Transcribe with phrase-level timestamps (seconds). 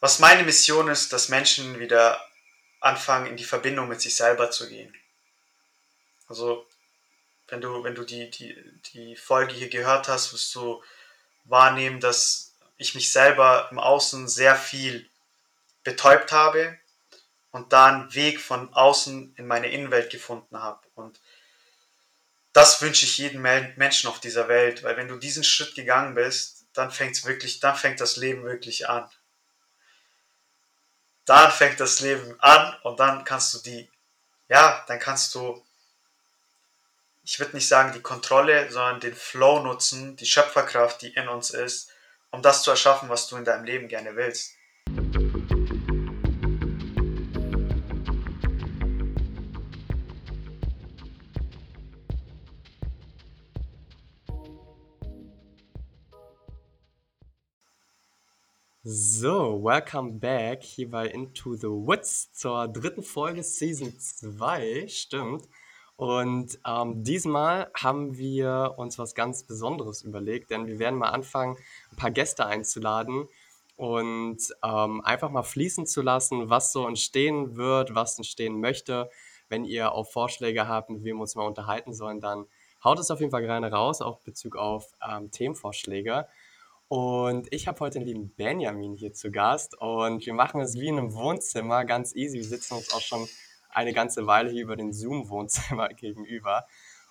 [0.00, 2.24] was meine Mission ist, dass Menschen wieder
[2.80, 4.94] anfangen, in die Verbindung mit sich selber zu gehen.
[6.28, 6.66] Also,
[7.48, 8.56] wenn du, wenn du die, die,
[8.92, 10.82] die Folge hier gehört hast, wirst du
[11.44, 15.08] wahrnehmen, dass ich mich selber im Außen sehr viel
[15.82, 16.78] betäubt habe
[17.50, 20.80] und da einen Weg von außen in meine Innenwelt gefunden habe.
[20.94, 21.18] Und
[22.52, 26.66] das wünsche ich jedem Menschen auf dieser Welt, weil wenn du diesen Schritt gegangen bist,
[26.74, 29.08] dann fängt wirklich, dann fängt das Leben wirklich an.
[31.28, 33.90] Dann fängt das Leben an und dann kannst du die,
[34.48, 35.62] ja, dann kannst du,
[37.22, 41.50] ich würde nicht sagen die Kontrolle, sondern den Flow nutzen, die Schöpferkraft, die in uns
[41.50, 41.90] ist,
[42.30, 44.54] um das zu erschaffen, was du in deinem Leben gerne willst.
[58.90, 65.46] So, welcome back hier bei Into the Woods zur dritten Folge Season 2, stimmt.
[65.96, 71.58] Und ähm, diesmal haben wir uns was ganz Besonderes überlegt, denn wir werden mal anfangen,
[71.92, 73.28] ein paar Gäste einzuladen
[73.76, 79.10] und ähm, einfach mal fließen zu lassen, was so entstehen wird, was entstehen möchte.
[79.50, 82.46] Wenn ihr auch Vorschläge habt, mit wem wir uns mal unterhalten sollen, dann
[82.82, 86.26] haut es auf jeden Fall gerne raus, auch Bezug auf ähm, Themenvorschläge.
[86.88, 90.88] Und ich habe heute den lieben Benjamin hier zu Gast und wir machen es wie
[90.88, 92.38] in einem Wohnzimmer, ganz easy.
[92.38, 93.28] Wir sitzen uns auch schon
[93.68, 96.66] eine ganze Weile hier über den Zoom-Wohnzimmer gegenüber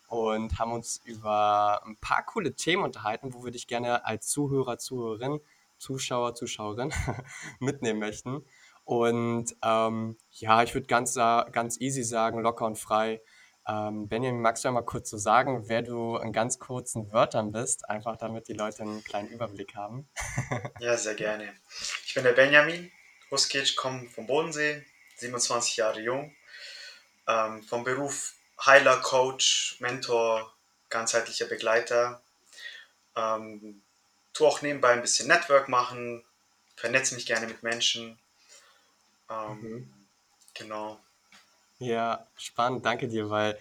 [0.07, 4.79] und haben uns über ein paar coole Themen unterhalten, wo wir dich gerne als Zuhörer,
[4.79, 5.41] Zuhörerin,
[5.77, 6.91] Zuschauer, Zuschauerin
[7.59, 8.43] mitnehmen möchten.
[8.83, 13.21] Und ähm, ja, ich würde ganz, ganz easy sagen, locker und frei.
[13.67, 17.89] Ähm, Benjamin, magst du einmal kurz so sagen, wer du in ganz kurzen Wörtern bist,
[17.89, 20.07] einfach damit die Leute einen kleinen Überblick haben?
[20.79, 21.53] ja, sehr gerne.
[22.05, 22.91] Ich bin der Benjamin
[23.29, 24.85] Huskic, komme vom Bodensee,
[25.17, 26.33] 27 Jahre jung,
[27.27, 30.53] ähm, vom Beruf Heiler, Coach, Mentor,
[30.89, 32.21] ganzheitlicher Begleiter.
[33.17, 33.81] Ähm,
[34.33, 36.23] tue auch nebenbei ein bisschen Network machen,
[36.77, 38.17] vernetze mich gerne mit Menschen.
[39.29, 39.93] Ähm, mhm.
[40.53, 40.99] Genau.
[41.79, 43.57] Ja, spannend, danke dir, weil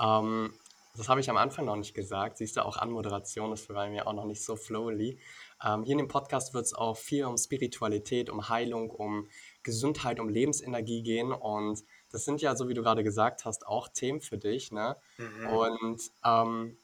[0.00, 0.54] ähm,
[0.96, 2.38] das habe ich am Anfang noch nicht gesagt.
[2.38, 5.20] Siehst du, auch Anmoderation ist bei mir auch noch nicht so flowly.
[5.64, 9.28] Ähm, hier in dem Podcast wird es auch viel um Spiritualität, um Heilung, um
[9.62, 11.32] Gesundheit, um Lebensenergie gehen.
[11.32, 14.72] Und das sind ja, so wie du gerade gesagt hast, auch Themen für dich.
[14.72, 14.96] Ne?
[15.18, 15.46] Mhm.
[15.48, 16.78] Und ähm,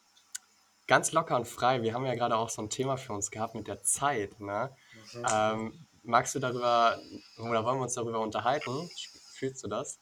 [0.86, 3.54] ganz locker und frei, wir haben ja gerade auch so ein Thema für uns gehabt
[3.54, 4.38] mit der Zeit.
[4.38, 4.70] Ne?
[5.12, 5.26] Mhm.
[5.32, 7.00] Ähm, magst du darüber,
[7.38, 8.90] oder wollen wir uns darüber unterhalten?
[9.32, 9.98] Fühlst du das?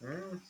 [0.00, 0.40] Hm.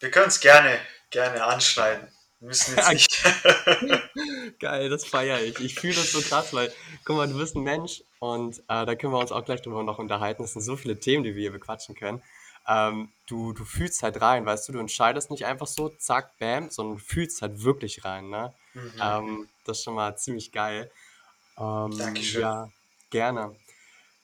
[0.00, 0.78] Wir können es gerne,
[1.10, 2.08] gerne anschneiden.
[2.40, 3.24] Wir müssen jetzt nicht.
[4.60, 5.58] Geil, das feiere ich.
[5.60, 6.72] Ich fühle das so krass, weil,
[7.04, 9.82] guck mal, du bist ein Mensch und äh, da können wir uns auch gleich drüber
[9.82, 10.44] noch unterhalten.
[10.44, 12.22] Es sind so viele Themen, die wir hier bequatschen können.
[12.68, 16.68] Ähm, du, du fühlst halt rein, weißt du, du entscheidest nicht einfach so, zack, bam,
[16.68, 18.52] sondern du fühlst halt wirklich rein, ne?
[18.74, 18.92] Mhm.
[19.00, 20.90] Ähm, das ist schon mal ziemlich geil.
[21.58, 22.42] Ähm, Dankeschön.
[22.42, 22.68] Ja,
[23.10, 23.56] gerne.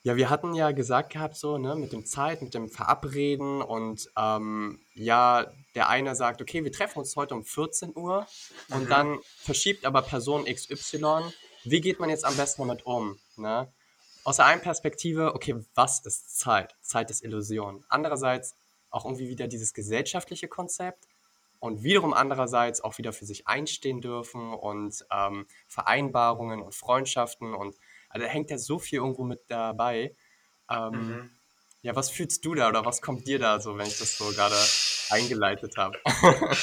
[0.04, 4.10] Ja, wir hatten ja gesagt gehabt, so, ne, mit dem Zeit, mit dem Verabreden und
[4.16, 5.46] ähm, ja,
[5.76, 8.26] der eine sagt, okay, wir treffen uns heute um 14 Uhr
[8.70, 8.88] und mhm.
[8.88, 11.22] dann verschiebt aber Person XY.
[11.64, 13.18] Wie geht man jetzt am besten damit um?
[13.36, 13.72] Ne?
[14.24, 16.74] Aus der einen Perspektive, okay, was ist Zeit?
[16.80, 17.84] Zeit ist Illusion.
[17.88, 18.56] Andererseits
[18.90, 21.06] auch irgendwie wieder dieses gesellschaftliche Konzept
[21.60, 27.76] und wiederum andererseits auch wieder für sich einstehen dürfen und ähm, Vereinbarungen und Freundschaften und
[28.12, 30.14] also da hängt ja so viel irgendwo mit dabei.
[30.70, 31.30] Ähm, mhm.
[31.80, 34.30] Ja, was fühlst du da oder was kommt dir da so, wenn ich das so
[34.30, 34.56] gerade
[35.10, 35.98] eingeleitet habe?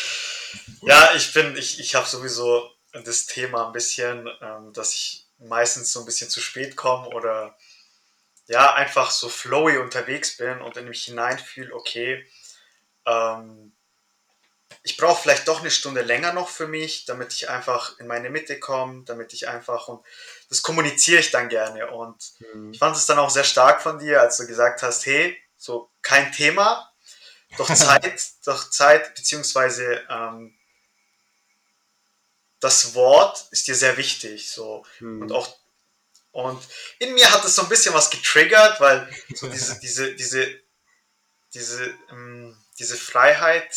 [0.82, 5.92] ja, ich bin, ich, ich habe sowieso das Thema ein bisschen, ähm, dass ich meistens
[5.92, 7.58] so ein bisschen zu spät komme oder
[8.48, 12.26] ja, einfach so flowy unterwegs bin und in mich hineinfühle, okay,
[13.06, 13.74] ähm,
[14.84, 18.30] ich brauche vielleicht doch eine Stunde länger noch für mich, damit ich einfach in meine
[18.30, 20.04] Mitte komme, damit ich einfach und
[20.50, 21.92] das kommuniziere ich dann gerne.
[21.92, 22.18] Und
[22.54, 22.74] mhm.
[22.74, 25.90] ich fand es dann auch sehr stark von dir, als du gesagt hast, hey, so
[26.02, 26.92] kein Thema,
[27.58, 30.56] doch Zeit, doch Zeit, beziehungsweise ähm,
[32.60, 34.52] das Wort ist dir sehr wichtig.
[34.52, 34.86] So.
[35.00, 35.22] Mhm.
[35.22, 35.60] Und auch
[36.32, 36.62] und
[37.00, 40.60] in mir hat es so ein bisschen was getriggert, weil so diese, diese, diese,
[41.54, 43.76] diese, ähm, diese Freiheit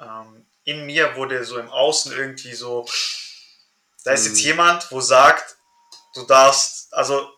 [0.00, 2.86] ähm, in mir wurde so im Außen irgendwie so,
[4.04, 4.46] da ist jetzt mhm.
[4.46, 5.56] jemand, wo sagt,
[6.14, 7.32] du darfst, also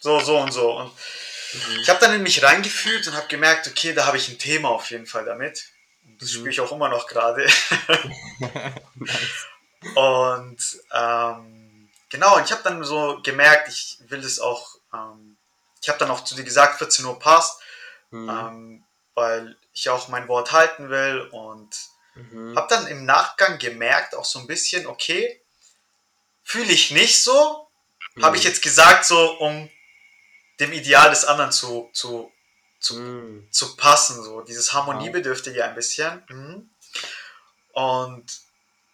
[0.00, 0.76] so, so und so.
[0.78, 1.80] Und mhm.
[1.80, 4.70] ich habe dann in mich reingefühlt und habe gemerkt, okay, da habe ich ein Thema
[4.70, 5.64] auf jeden Fall damit.
[6.04, 6.34] Und das mhm.
[6.34, 7.46] spüre ich auch immer noch gerade.
[9.94, 10.58] und
[10.92, 15.36] ähm, genau, ich habe dann so gemerkt, ich will das auch, ähm,
[15.82, 17.60] ich habe dann auch zu dir gesagt, 14 Uhr passt,
[18.10, 18.28] mhm.
[18.28, 21.70] ähm, weil ich auch mein Wort halten will und
[22.14, 22.56] mhm.
[22.56, 25.42] habe dann im Nachgang gemerkt, auch so ein bisschen, okay,
[26.46, 27.68] fühle ich nicht so,
[28.14, 28.24] mhm.
[28.24, 29.68] habe ich jetzt gesagt, so um
[30.60, 32.32] dem Ideal des anderen zu, zu,
[32.78, 33.48] zu, mhm.
[33.50, 36.22] zu passen, so dieses Harmoniebedürftige ein bisschen.
[36.28, 36.70] Mhm.
[37.72, 38.24] Und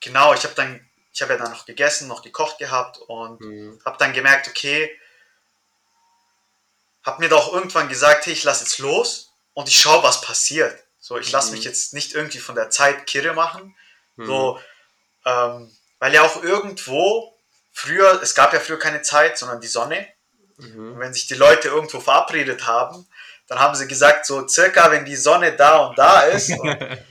[0.00, 3.78] genau, ich habe dann, ich habe ja dann noch gegessen, noch gekocht gehabt und mhm.
[3.84, 4.98] habe dann gemerkt, okay,
[7.04, 10.82] habe mir doch irgendwann gesagt, hey, ich lasse jetzt los und ich schaue, was passiert.
[10.98, 11.56] So, ich lasse mhm.
[11.56, 13.76] mich jetzt nicht irgendwie von der Zeit kirre machen.
[14.16, 14.26] Mhm.
[14.26, 14.60] So,
[15.26, 17.31] ähm, weil ja auch irgendwo
[17.72, 20.06] früher, es gab ja früher keine Zeit, sondern die Sonne.
[20.58, 20.92] Mhm.
[20.92, 23.06] Und wenn sich die Leute irgendwo verabredet haben,
[23.48, 26.50] dann haben sie gesagt, so circa, wenn die Sonne da und da ist.
[26.60, 27.04] Und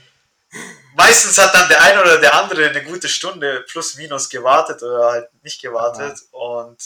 [0.94, 5.10] meistens hat dann der eine oder der andere eine gute Stunde plus minus gewartet oder
[5.10, 6.18] halt nicht gewartet.
[6.32, 6.38] Ja.
[6.38, 6.82] Und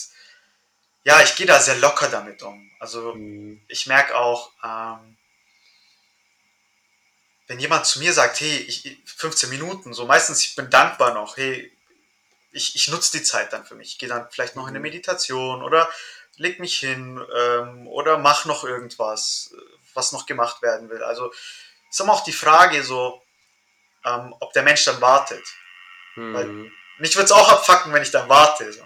[1.04, 2.70] ja, ich gehe da sehr locker damit um.
[2.80, 3.60] Also mhm.
[3.68, 5.16] ich merke auch, ähm,
[7.48, 11.36] wenn jemand zu mir sagt, hey, ich, 15 Minuten, so meistens, ich bin dankbar noch,
[11.36, 11.72] hey,
[12.56, 13.92] ich, ich nutze die Zeit dann für mich.
[13.92, 14.84] Ich gehe dann vielleicht noch in eine mhm.
[14.84, 15.88] Meditation oder
[16.36, 19.54] leg mich hin ähm, oder mach noch irgendwas,
[19.94, 21.02] was noch gemacht werden will.
[21.02, 21.32] Also
[21.90, 23.22] ist immer auch die Frage so,
[24.04, 25.44] ähm, ob der Mensch dann wartet.
[26.14, 26.34] Hm.
[26.34, 26.46] Weil
[26.98, 28.72] mich würde es auch abfacken, wenn ich dann warte.
[28.72, 28.82] So.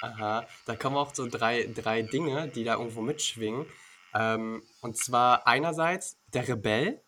[0.00, 3.66] Aha, da kommen auch so drei, drei Dinge, die da irgendwo mitschwingen.
[4.14, 7.00] Ähm, und zwar einerseits der Rebell.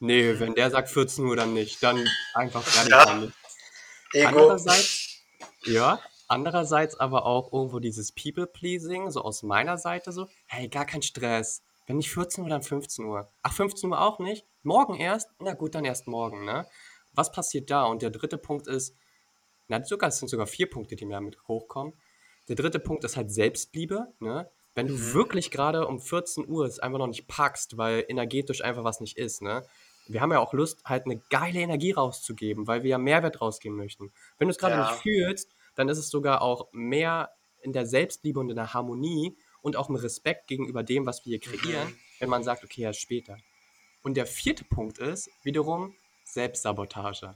[0.00, 1.82] Nee, wenn der sagt 14 Uhr, dann nicht.
[1.82, 3.34] Dann einfach gar nicht.
[4.12, 4.28] Ja.
[4.28, 4.28] Ego.
[4.28, 5.07] Andererseits,
[5.64, 11.02] ja, andererseits aber auch irgendwo dieses People-Pleasing, so aus meiner Seite so, hey, gar kein
[11.02, 11.62] Stress.
[11.86, 13.28] Wenn nicht 14 Uhr, dann 15 Uhr.
[13.42, 14.44] Ach, 15 Uhr auch nicht?
[14.62, 15.30] Morgen erst?
[15.38, 16.66] Na gut, dann erst morgen, ne?
[17.14, 17.84] Was passiert da?
[17.84, 18.94] Und der dritte Punkt ist,
[19.68, 21.94] na, sogar, es sind sogar vier Punkte, die mir mit hochkommen.
[22.48, 24.50] Der dritte Punkt ist halt Selbstliebe, ne?
[24.74, 25.14] Wenn du mhm.
[25.14, 29.16] wirklich gerade um 14 Uhr es einfach noch nicht packst, weil energetisch einfach was nicht
[29.16, 29.64] ist, ne?
[30.12, 33.76] Wir haben ja auch Lust, halt eine geile Energie rauszugeben, weil wir ja Mehrwert rausgeben
[33.76, 34.12] möchten.
[34.38, 34.90] Wenn du es gerade ja.
[34.90, 39.36] nicht fühlst, dann ist es sogar auch mehr in der Selbstliebe und in der Harmonie
[39.62, 41.96] und auch im Respekt gegenüber dem, was wir hier kreieren, mhm.
[42.20, 43.36] wenn man sagt, okay, erst später.
[44.02, 45.94] Und der vierte Punkt ist wiederum
[46.24, 47.34] Selbstsabotage.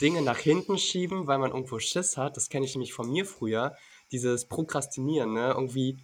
[0.00, 3.26] Dinge nach hinten schieben, weil man irgendwo Schiss hat, das kenne ich nämlich von mir
[3.26, 3.76] früher,
[4.12, 5.52] dieses Prokrastinieren, ne?
[5.54, 5.98] Irgendwie,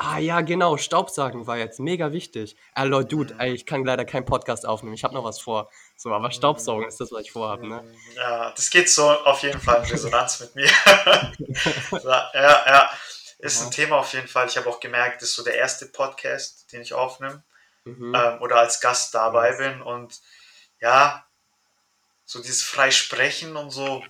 [0.00, 2.56] ah ja, genau, Staubsaugen war jetzt mega wichtig.
[2.74, 5.70] Ah, Leute, Dude, ey, ich kann leider keinen Podcast aufnehmen, ich habe noch was vor.
[5.96, 7.84] So, aber Staubsaugen ist das, was ich vorhabe, ne?
[8.16, 10.70] Ja, das geht so auf jeden Fall in Resonanz mit mir.
[12.02, 12.90] ja, ja,
[13.40, 14.46] ist ein Thema auf jeden Fall.
[14.46, 17.42] Ich habe auch gemerkt, das ist so der erste Podcast, den ich aufnehme
[17.84, 18.14] mhm.
[18.14, 20.18] ähm, oder als Gast dabei bin und
[20.80, 21.26] ja,
[22.24, 24.02] so dieses Freisprechen und so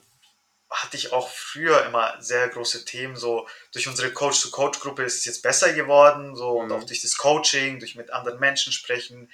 [0.71, 3.17] hatte ich auch früher immer sehr große Themen.
[3.17, 6.37] So durch unsere Coach-to-Coach-Gruppe ist es jetzt besser geworden.
[6.37, 6.65] So mhm.
[6.65, 9.31] und auch durch das Coaching, durch mit anderen Menschen sprechen,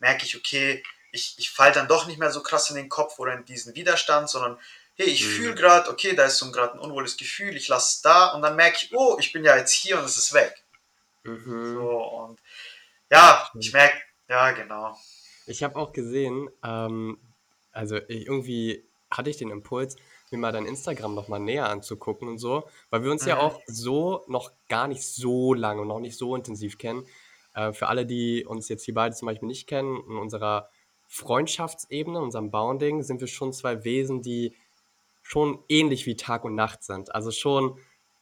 [0.00, 0.82] merke ich, okay,
[1.12, 3.74] ich, ich falle dann doch nicht mehr so krass in den Kopf oder in diesen
[3.74, 4.58] Widerstand, sondern
[4.96, 5.30] hey, ich mhm.
[5.30, 8.42] fühle gerade, okay, da ist so gerade ein unwohles Gefühl, ich lasse es da und
[8.42, 10.62] dann merke ich, oh, ich bin ja jetzt hier und es ist weg.
[11.22, 11.74] Mhm.
[11.74, 12.40] So und
[13.10, 13.96] ja, ich merke,
[14.28, 14.98] ja, genau.
[15.46, 17.18] Ich habe auch gesehen, ähm,
[17.72, 19.96] also irgendwie hatte ich den Impuls,
[20.32, 23.40] mir mal dein Instagram noch mal näher anzugucken und so, weil wir uns ja mhm.
[23.40, 27.06] auch so noch gar nicht so lange und noch nicht so intensiv kennen.
[27.54, 30.68] Äh, für alle, die uns jetzt hier beide zum Beispiel nicht kennen, in unserer
[31.08, 34.54] Freundschaftsebene, unserem Bounding, sind wir schon zwei Wesen, die
[35.22, 37.14] schon ähnlich wie Tag und Nacht sind.
[37.14, 37.78] Also schon,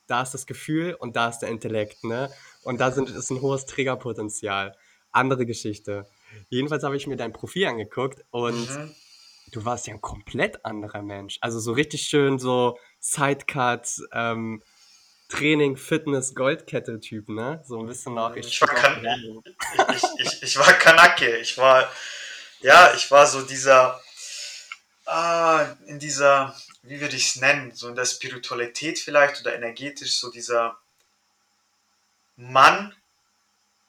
[0.07, 2.31] da ist das Gefühl und da ist der Intellekt, ne?
[2.65, 4.75] Und da sind, ist ein hohes Triggerpotenzial.
[5.13, 6.07] Andere Geschichte.
[6.49, 8.95] Jedenfalls habe ich mir dein Profil angeguckt und mhm
[9.51, 11.39] du warst ja ein komplett anderer Mensch.
[11.41, 14.63] Also so richtig schön so Sidecut, ähm,
[15.29, 17.63] Training, Fitness, Goldkette-Typ, ne?
[17.67, 18.35] So ein bisschen noch.
[18.35, 19.05] Ich, ich, war, kan
[19.95, 21.37] ich, ich, ich, war Kanake.
[21.37, 21.91] Ich war,
[22.61, 24.01] ja, ich war so dieser,
[25.05, 30.19] ah, in dieser, wie würde ich es nennen, so in der Spiritualität vielleicht oder energetisch,
[30.19, 30.79] so dieser
[32.37, 32.95] Mann,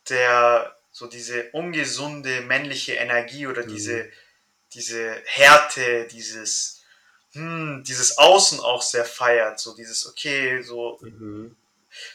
[0.10, 3.70] der so diese ungesunde männliche Energie oder mhm.
[3.70, 4.12] diese
[4.74, 6.82] diese Härte, dieses,
[7.34, 11.56] hm, dieses Außen auch sehr feiert, so dieses, okay, so, mhm.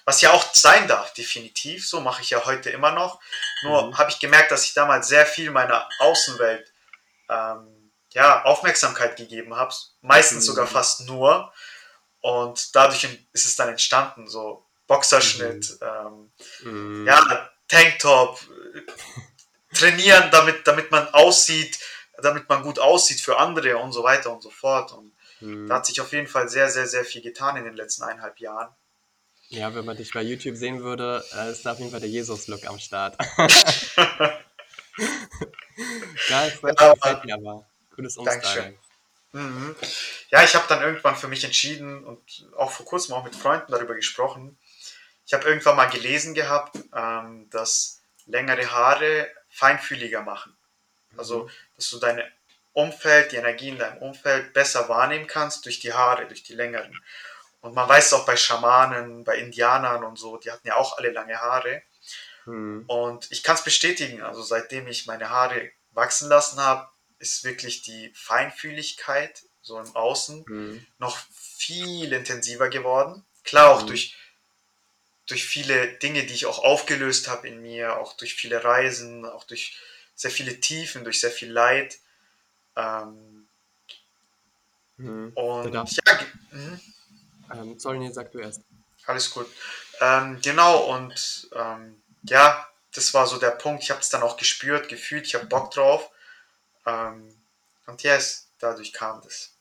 [0.04, 3.20] was ja auch sein darf, definitiv, so mache ich ja heute immer noch.
[3.62, 3.99] Nur mhm.
[3.99, 6.73] habe ich gemerkt, dass ich damals sehr viel meiner Außenwelt
[7.28, 10.49] ähm, ja, Aufmerksamkeit gegeben habe, meistens mhm.
[10.49, 11.52] sogar fast nur.
[12.20, 16.30] Und dadurch ist es dann entstanden, so Boxerschnitt, mhm.
[16.62, 17.06] ähm, mhm.
[17.06, 18.40] ja, Tanktop,
[19.75, 21.78] trainieren, damit, damit man aussieht,
[22.25, 24.93] damit man gut aussieht für andere und so weiter und so fort.
[24.93, 25.69] Und mhm.
[25.69, 28.38] da hat sich auf jeden Fall sehr, sehr, sehr viel getan in den letzten eineinhalb
[28.40, 28.75] Jahren.
[29.49, 32.09] Ja, wenn man dich bei YouTube sehen würde, äh, ist da auf jeden Fall der
[32.09, 33.16] Jesus-Look am Start.
[36.28, 37.66] Geil, freut Ja, gefällt mir aber.
[37.97, 38.26] Dankeschön.
[38.26, 38.78] Umstyling.
[39.33, 39.76] Mhm.
[40.31, 43.71] Ja, ich habe dann irgendwann für mich entschieden und auch vor kurzem auch mit Freunden
[43.71, 44.57] darüber gesprochen.
[45.26, 50.53] Ich habe irgendwann mal gelesen gehabt, ähm, dass längere Haare feinfühliger machen.
[51.18, 52.23] Also, dass du dein
[52.73, 56.99] Umfeld, die Energie in deinem Umfeld besser wahrnehmen kannst durch die Haare, durch die längeren.
[57.61, 60.99] Und man weiß es auch bei Schamanen, bei Indianern und so, die hatten ja auch
[60.99, 61.83] alle lange Haare.
[62.47, 62.85] Mhm.
[62.87, 67.83] Und ich kann es bestätigen, also seitdem ich meine Haare wachsen lassen habe, ist wirklich
[67.83, 70.87] die Feinfühligkeit so im Außen Mhm.
[70.99, 73.25] noch viel intensiver geworden.
[73.44, 73.87] Klar auch Mhm.
[73.87, 74.16] durch,
[75.26, 79.44] durch viele Dinge, die ich auch aufgelöst habe in mir, auch durch viele Reisen, auch
[79.44, 79.78] durch
[80.14, 81.99] sehr viele Tiefen, durch sehr viel Leid.
[82.76, 83.49] Ähm,
[84.97, 85.33] Mhm.
[85.35, 86.18] und darf- ja,
[86.52, 86.80] mhm.
[87.52, 88.62] Ähm, sorry, nee, sag du erst.
[89.06, 89.47] Alles gut.
[90.00, 93.83] Ähm, genau, und ähm, ja, das war so der Punkt.
[93.83, 96.11] Ich habe es dann auch gespürt, gefühlt, ich habe Bock drauf.
[96.87, 97.28] Ähm,
[97.87, 99.52] und yes, dadurch kam das.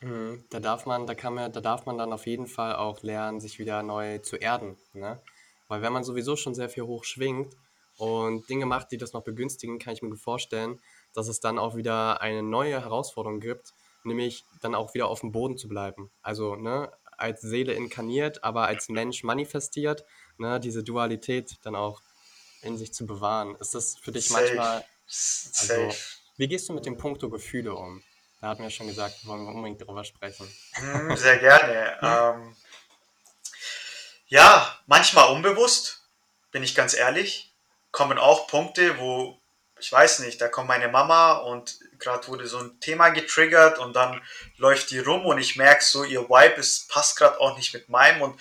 [0.00, 0.44] Mhm.
[0.50, 3.40] Da darf man, da kann man, da darf man dann auf jeden Fall auch lernen,
[3.40, 5.20] sich wieder neu zu erden, ne?
[5.68, 7.56] Weil wenn man sowieso schon sehr viel hoch schwingt
[7.96, 10.80] und Dinge macht, die das noch begünstigen, kann ich mir vorstellen,
[11.12, 13.72] dass es dann auch wieder eine neue Herausforderung gibt,
[14.02, 16.10] nämlich dann auch wieder auf dem Boden zu bleiben.
[16.22, 20.04] Also, ne, als Seele inkarniert, aber als Mensch manifestiert,
[20.38, 22.02] ne, diese Dualität dann auch
[22.62, 23.54] in sich zu bewahren.
[23.56, 24.42] Ist das für dich Safe.
[24.42, 25.96] manchmal, also, Safe.
[26.36, 28.02] wie gehst du mit dem Punkto Gefühle um?
[28.40, 30.46] Da hatten wir schon gesagt, wollen wir unbedingt drüber sprechen.
[30.72, 31.98] Hm, sehr gerne.
[32.36, 32.56] Ähm,
[34.26, 36.08] ja, manchmal unbewusst,
[36.50, 37.53] bin ich ganz ehrlich,
[37.94, 39.40] kommen auch Punkte, wo,
[39.78, 43.94] ich weiß nicht, da kommt meine Mama und gerade wurde so ein Thema getriggert und
[43.94, 44.20] dann
[44.56, 47.88] läuft die rum und ich merke so, ihr Vibe ist, passt gerade auch nicht mit
[47.88, 48.40] meinem und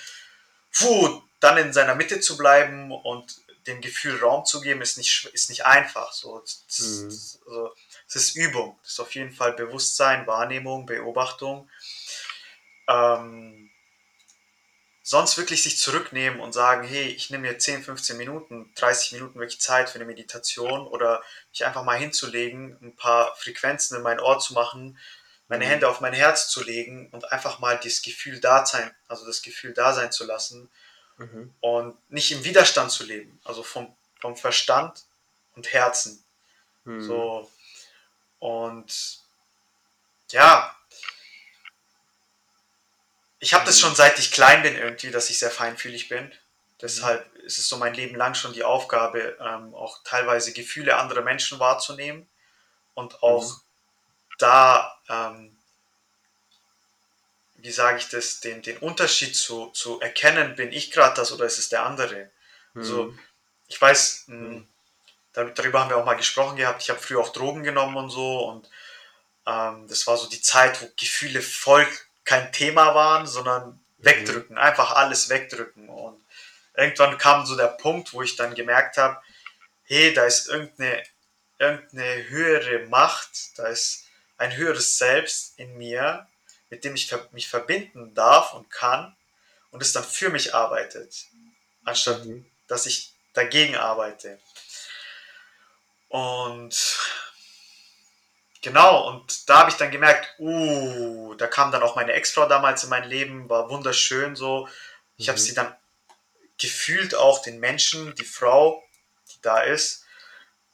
[0.75, 5.29] puh, dann in seiner Mitte zu bleiben und dem Gefühl Raum zu geben, ist nicht,
[5.33, 6.11] ist nicht einfach.
[6.13, 7.09] So, das, Mhm.
[7.09, 7.75] das, also,
[8.07, 8.79] es ist Übung.
[8.81, 11.69] Das ist auf jeden Fall Bewusstsein, Wahrnehmung, Beobachtung.
[12.87, 13.69] Ähm,
[15.05, 19.37] sonst wirklich sich zurücknehmen und sagen, hey, ich nehme mir 10, 15 Minuten, 30 Minuten
[19.37, 24.19] wirklich Zeit für eine Meditation oder mich einfach mal hinzulegen, ein paar Frequenzen in mein
[24.21, 24.97] Ohr zu machen,
[25.49, 25.69] meine Mhm.
[25.69, 29.41] Hände auf mein Herz zu legen und einfach mal das Gefühl da sein, also das
[29.41, 30.69] Gefühl da sein zu lassen
[31.17, 31.53] Mhm.
[31.59, 35.03] und nicht im Widerstand zu leben, also vom, vom Verstand
[35.55, 36.23] und Herzen.
[36.85, 37.01] Mhm.
[37.01, 37.51] So.
[38.39, 39.19] Und
[40.31, 40.75] ja,
[43.43, 46.31] ich habe das schon seit ich klein bin irgendwie, dass ich sehr feinfühlig bin.
[46.81, 51.21] Deshalb ist es so mein Leben lang schon die Aufgabe, ähm, auch teilweise Gefühle anderer
[51.21, 52.29] Menschen wahrzunehmen
[52.95, 53.61] und auch Mhm.
[54.39, 55.57] da, ähm,
[57.55, 61.45] wie sage ich das, den, den Unterschied zu, zu erkennen, bin ich gerade das oder
[61.45, 62.31] ist es der andere?
[62.79, 63.19] Also Mhm.
[63.67, 64.67] ich weiß, mh, Mhm.
[65.33, 66.83] dar- darüber haben wir auch mal gesprochen gehabt.
[66.83, 68.69] Ich habe früher auch Drogen genommen und so und
[69.47, 71.87] ähm, das war so die Zeit, wo Gefühle voll
[72.25, 75.89] kein Thema waren, sondern wegdrücken, einfach alles wegdrücken.
[75.89, 76.23] Und
[76.75, 79.21] irgendwann kam so der Punkt, wo ich dann gemerkt habe,
[79.83, 81.03] hey, da ist irgendeine,
[81.59, 84.05] irgendeine höhere Macht, da ist
[84.37, 86.27] ein höheres Selbst in mir,
[86.69, 89.15] mit dem ich mich verbinden darf und kann
[89.71, 91.27] und es dann für mich arbeitet,
[91.83, 92.45] anstatt Mhm.
[92.67, 94.39] dass ich dagegen arbeite.
[96.09, 96.99] Und
[98.63, 102.83] genau, und da habe ich dann gemerkt, uh, da kam dann auch meine Ex-Frau damals
[102.83, 104.67] in mein Leben, war wunderschön so.
[105.17, 105.43] Ich habe Mhm.
[105.43, 105.75] sie dann
[106.57, 108.83] gefühlt auch den Menschen, die Frau,
[109.31, 110.05] die da ist,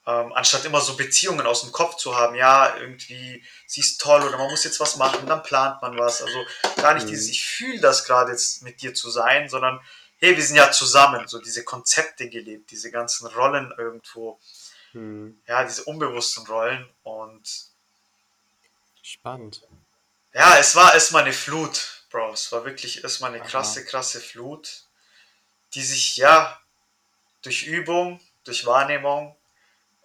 [0.07, 4.21] ähm, anstatt immer so Beziehungen aus dem Kopf zu haben, ja, irgendwie, sie ist toll
[4.23, 6.21] oder man muss jetzt was machen, dann plant man was.
[6.21, 6.45] Also
[6.77, 7.09] gar nicht Mhm.
[7.09, 9.79] dieses, ich fühle das gerade jetzt mit dir zu sein, sondern
[10.17, 14.39] hey, wir sind ja zusammen, so diese Konzepte gelebt, diese ganzen Rollen irgendwo,
[14.93, 15.41] Mhm.
[15.47, 17.68] ja, diese unbewussten Rollen und
[19.09, 19.63] Spannend.
[20.33, 23.49] ja, es war erstmal eine Flut, Bro, es war wirklich erstmal eine Aha.
[23.49, 24.83] krasse, krasse Flut,
[25.73, 26.61] die sich, ja,
[27.41, 29.35] durch Übung, durch Wahrnehmung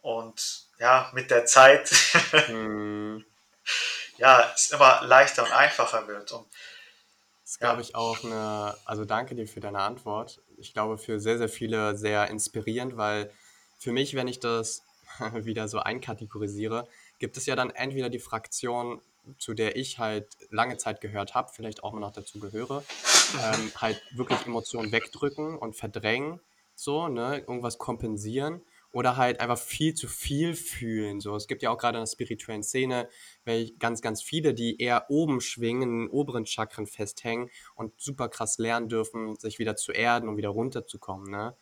[0.01, 1.91] und ja, mit der Zeit,
[2.49, 3.27] Mhm.
[4.17, 6.47] ja, es immer leichter und einfacher wird und
[7.43, 10.41] Das glaube ich, auch eine, also danke dir für deine Antwort.
[10.57, 13.31] Ich glaube, für sehr, sehr viele sehr inspirierend, weil
[13.79, 14.83] für mich, wenn ich das
[15.35, 16.89] wieder so einkategorisiere,
[17.25, 19.01] gibt es ja dann entweder die Fraktion,
[19.39, 22.85] zu der ich halt lange Zeit gehört habe, vielleicht auch immer noch dazu gehöre,
[23.43, 26.39] ähm, halt wirklich Emotionen wegdrücken und verdrängen,
[26.75, 28.61] so, ne, irgendwas kompensieren.
[28.95, 31.21] oder halt einfach viel zu viel fühlen.
[31.21, 33.09] So, es gibt ja auch gerade in der spirituellen Szene
[33.81, 38.57] ganz, ganz viele, die eher oben schwingen, in den oberen Chakren festhängen und super krass
[38.59, 41.29] lernen dürfen, sich wieder zu erden und wieder runterzukommen.
[41.29, 41.57] Ne?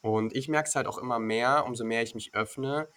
[0.00, 2.88] Und ich merke es halt auch immer mehr, umso mehr ich mich öffne.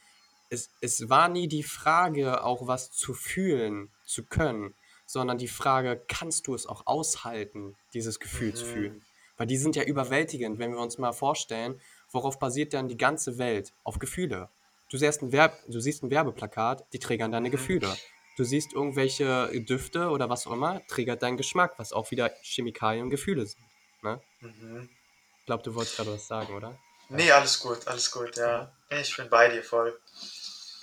[0.49, 4.75] Es, es war nie die Frage, auch was zu fühlen zu können,
[5.05, 8.55] sondern die Frage, kannst du es auch aushalten, dieses Gefühl mhm.
[8.55, 9.05] zu fühlen?
[9.37, 11.79] Weil die sind ja überwältigend, wenn wir uns mal vorstellen,
[12.11, 13.73] worauf basiert dann die ganze Welt?
[13.83, 14.49] Auf Gefühle.
[14.89, 17.53] Du siehst ein, Werb du siehst ein Werbeplakat, die triggern deine mhm.
[17.53, 17.97] Gefühle.
[18.37, 23.05] Du siehst irgendwelche Düfte oder was auch immer, triggert deinen Geschmack, was auch wieder Chemikalien
[23.05, 23.63] und Gefühle sind.
[24.01, 24.21] Ne?
[24.41, 24.89] Mhm.
[25.39, 26.77] Ich glaube, du wolltest gerade was sagen, oder?
[27.09, 28.71] Nee, alles gut, alles gut, ja.
[28.89, 29.97] Ich bin bei dir voll.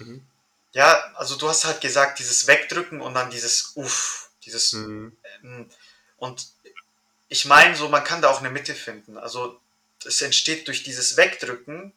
[0.03, 0.27] Mhm.
[0.73, 4.73] Ja, also du hast halt gesagt, dieses Wegdrücken und dann dieses Uff, dieses.
[4.73, 5.17] Mhm.
[5.43, 5.69] Ähm,
[6.17, 6.47] und
[7.29, 9.19] ich meine so, man kann da auch eine Mitte finden.
[9.19, 9.61] Also
[10.05, 11.93] es entsteht durch dieses Wegdrücken,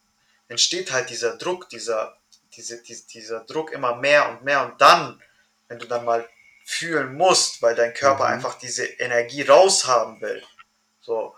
[0.48, 2.18] entsteht halt dieser Druck, dieser,
[2.56, 5.22] diese, dieser Druck immer mehr und mehr und dann,
[5.68, 6.28] wenn du dann mal
[6.66, 8.34] fühlen musst, weil dein Körper mhm.
[8.34, 10.44] einfach diese Energie raushaben will,
[11.02, 11.36] so,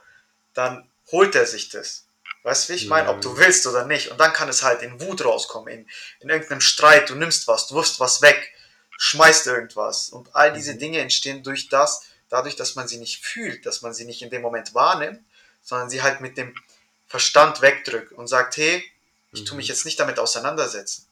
[0.53, 2.06] dann holt er sich das.
[2.47, 3.09] Weißt du, wie ich meine?
[3.09, 4.09] Ob du willst oder nicht.
[4.09, 5.89] Und dann kann es halt in Wut rauskommen, in,
[6.21, 8.53] in irgendeinem Streit, du nimmst was, du wirfst was weg,
[8.97, 10.07] schmeißt irgendwas.
[10.11, 10.79] Und all diese mhm.
[10.79, 14.29] Dinge entstehen durch das, dadurch, dass man sie nicht fühlt, dass man sie nicht in
[14.29, 15.19] dem Moment wahrnimmt,
[15.61, 16.55] sondern sie halt mit dem
[17.07, 18.81] Verstand wegdrückt und sagt, hey,
[19.33, 19.73] ich tue mich mhm.
[19.73, 21.05] jetzt nicht damit auseinandersetzen.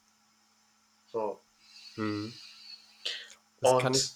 [1.11, 1.41] So.
[1.97, 2.33] Mhm.
[3.59, 4.09] Das und, kann ich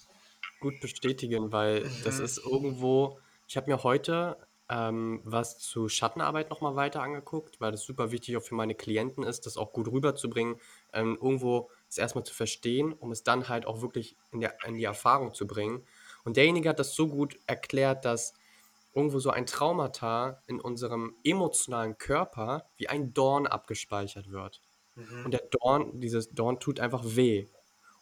[0.61, 2.03] gut bestätigen, weil mhm.
[2.05, 4.37] das ist irgendwo, ich habe mir heute
[4.69, 9.23] ähm, was zu Schattenarbeit nochmal weiter angeguckt, weil das super wichtig auch für meine Klienten
[9.23, 10.57] ist, das auch gut rüberzubringen,
[10.93, 14.75] ähm, irgendwo es erstmal zu verstehen, um es dann halt auch wirklich in, der, in
[14.75, 15.85] die Erfahrung zu bringen.
[16.23, 18.33] Und derjenige hat das so gut erklärt, dass
[18.93, 24.61] irgendwo so ein Traumata in unserem emotionalen Körper wie ein Dorn abgespeichert wird.
[24.95, 25.25] Mhm.
[25.25, 27.47] Und der Dorn, dieses Dorn tut einfach weh.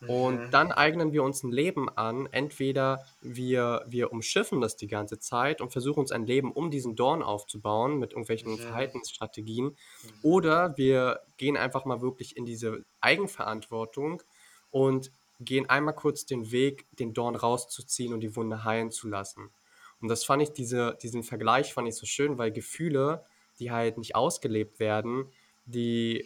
[0.02, 0.52] Und mhm.
[0.52, 2.28] dann eignen wir uns ein Leben an.
[2.32, 6.96] Entweder wir, wir umschiffen das die ganze Zeit und versuchen uns ein Leben um diesen
[6.96, 8.58] Dorn aufzubauen mit irgendwelchen mhm.
[8.58, 9.66] Verhaltensstrategien.
[9.66, 9.76] Mhm.
[10.22, 14.22] Oder wir gehen einfach mal wirklich in diese Eigenverantwortung
[14.70, 19.50] und gehen einmal kurz den Weg, den Dorn rauszuziehen und die Wunde heilen zu lassen.
[20.00, 23.26] Und das fand ich, diese, diesen Vergleich fand ich so schön, weil Gefühle,
[23.60, 25.32] die halt nicht ausgelebt werden,
[25.66, 26.26] die,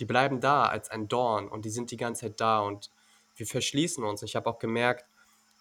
[0.00, 2.90] die bleiben da als ein Dorn und die sind die ganze Zeit da und
[3.36, 4.22] wir verschließen uns.
[4.22, 5.04] Ich habe auch gemerkt,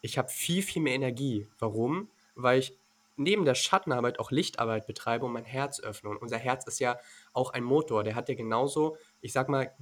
[0.02, 1.48] ich habe viel, viel mehr Energie.
[1.60, 2.10] Warum?
[2.36, 2.78] Weil ich
[3.18, 6.10] neben der Schattenarbeit auch Lichtarbeit betreibe und mein Herz öffne.
[6.10, 7.00] Und unser Herz ist ja
[7.34, 8.04] auch ein Motor.
[8.04, 9.74] Der hat ja genauso, ich sag mal,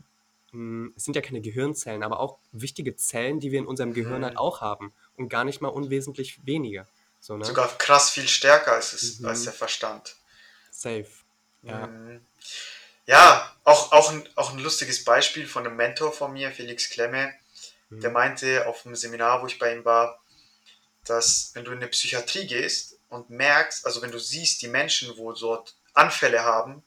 [0.51, 4.23] hm, es sind ja keine Gehirnzellen, aber auch wichtige Zellen, die wir in unserem Gehirn
[4.23, 4.39] halt mhm.
[4.39, 4.93] auch haben.
[5.17, 6.85] Und gar nicht mal unwesentlich wenige.
[7.19, 7.45] So, ne?
[7.45, 9.27] Sogar krass viel stärker als, es, mhm.
[9.27, 10.15] als der Verstand.
[10.71, 11.07] Safe.
[11.63, 11.87] Ja.
[11.87, 12.21] Mhm.
[13.05, 17.33] Ja, auch, auch, ein, auch ein lustiges Beispiel von einem Mentor von mir, Felix Klemme
[18.01, 18.13] der mhm.
[18.13, 20.19] meinte auf einem Seminar, wo ich bei ihm war,
[21.05, 25.17] dass wenn du in eine Psychiatrie gehst und merkst, also wenn du siehst, die Menschen,
[25.17, 26.83] wo dort Anfälle haben,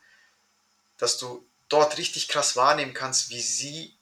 [0.99, 3.95] dass du dort richtig krass wahrnehmen kannst, wie sie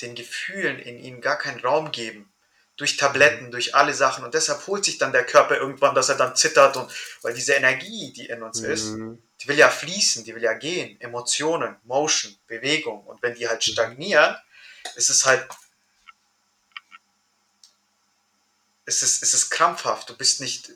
[0.00, 2.28] den Gefühlen in ihnen gar keinen Raum geben.
[2.76, 3.50] Durch Tabletten, mhm.
[3.52, 4.24] durch alle Sachen.
[4.24, 6.76] Und deshalb holt sich dann der Körper irgendwann, dass er dann zittert.
[6.76, 8.70] Und weil diese Energie, die in uns mhm.
[8.70, 8.94] ist,
[9.40, 11.00] die will ja fließen, die will ja gehen.
[11.00, 13.04] Emotionen, Motion, Bewegung.
[13.04, 13.72] Und wenn die halt mhm.
[13.72, 14.36] stagnieren,
[14.96, 15.46] ist es halt
[18.92, 20.70] es ist, es ist krampfhaft, du bist nicht,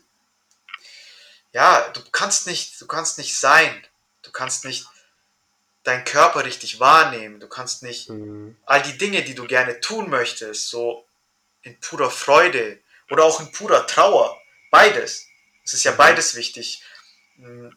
[1.52, 3.86] ja, du kannst nicht, du kannst nicht sein,
[4.22, 4.86] du kannst nicht
[5.84, 8.56] deinen Körper richtig wahrnehmen, du kannst nicht mhm.
[8.64, 11.06] all die Dinge, die du gerne tun möchtest, so
[11.62, 15.26] in purer Freude oder auch in purer Trauer, beides.
[15.64, 15.96] Es ist ja mhm.
[15.96, 16.82] beides wichtig.
[17.36, 17.76] Hm.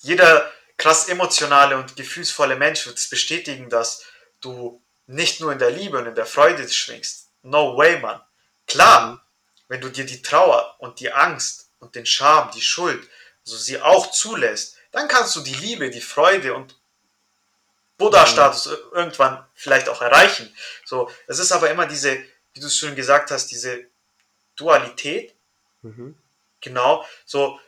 [0.00, 4.04] Jeder krass emotionale und gefühlsvolle Mensch wird es bestätigen, dass
[4.40, 7.28] du nicht nur in der Liebe und in der Freude schwingst.
[7.42, 8.20] No way, man.
[8.72, 9.20] Klar, mhm.
[9.68, 13.06] wenn du dir die Trauer und die Angst und den Scham, die Schuld,
[13.44, 16.74] also sie auch zulässt, dann kannst du die Liebe, die Freude und
[17.98, 18.76] Buddha-Status mhm.
[18.92, 20.54] irgendwann vielleicht auch erreichen.
[20.86, 22.16] So, es ist aber immer diese,
[22.54, 23.84] wie du es schon gesagt hast, diese
[24.56, 25.34] Dualität.
[25.82, 26.16] Mhm.
[26.62, 27.60] Genau, so,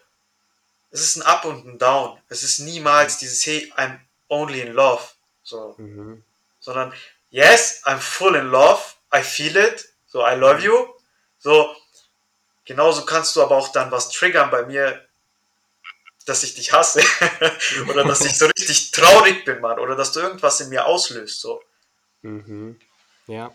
[0.90, 2.18] es ist ein Up und ein Down.
[2.28, 5.02] Es ist niemals dieses, hey, I'm only in love.
[5.42, 6.24] So, mhm.
[6.60, 6.94] sondern,
[7.28, 8.80] yes, I'm full in love,
[9.12, 10.93] I feel it, so I love you.
[11.44, 11.76] So,
[12.64, 15.06] genauso kannst du aber auch dann was triggern bei mir,
[16.24, 17.02] dass ich dich hasse
[17.90, 21.42] oder dass ich so richtig traurig bin, Mann, oder dass du irgendwas in mir auslöst,
[21.42, 21.62] so.
[22.22, 22.80] Mhm.
[23.26, 23.54] Ja.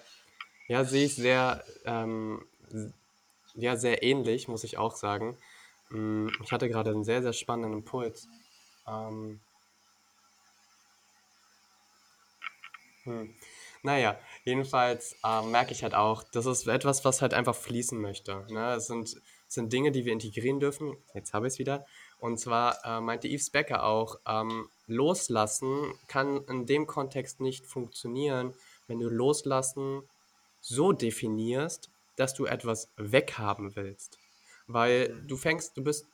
[0.68, 2.48] Ja, sehe ich sehr, ähm,
[3.56, 5.36] ja, sehr ähnlich, muss ich auch sagen.
[5.90, 8.28] Mm, ich hatte gerade einen sehr, sehr spannenden Impuls.
[8.88, 9.40] Ähm,
[13.06, 13.34] Hm.
[13.82, 18.46] Naja, jedenfalls äh, merke ich halt auch, das ist etwas, was halt einfach fließen möchte.
[18.50, 18.74] Ne?
[18.74, 19.16] Es sind,
[19.48, 20.98] sind Dinge, die wir integrieren dürfen.
[21.14, 21.86] Jetzt habe ich es wieder.
[22.20, 28.54] Und zwar äh, meinte Yves Becker auch, ähm, loslassen kann in dem Kontext nicht funktionieren,
[28.88, 30.04] wenn du loslassen
[30.60, 34.20] so definierst, dass du etwas weghaben willst.
[34.68, 36.06] Weil du fängst, du bist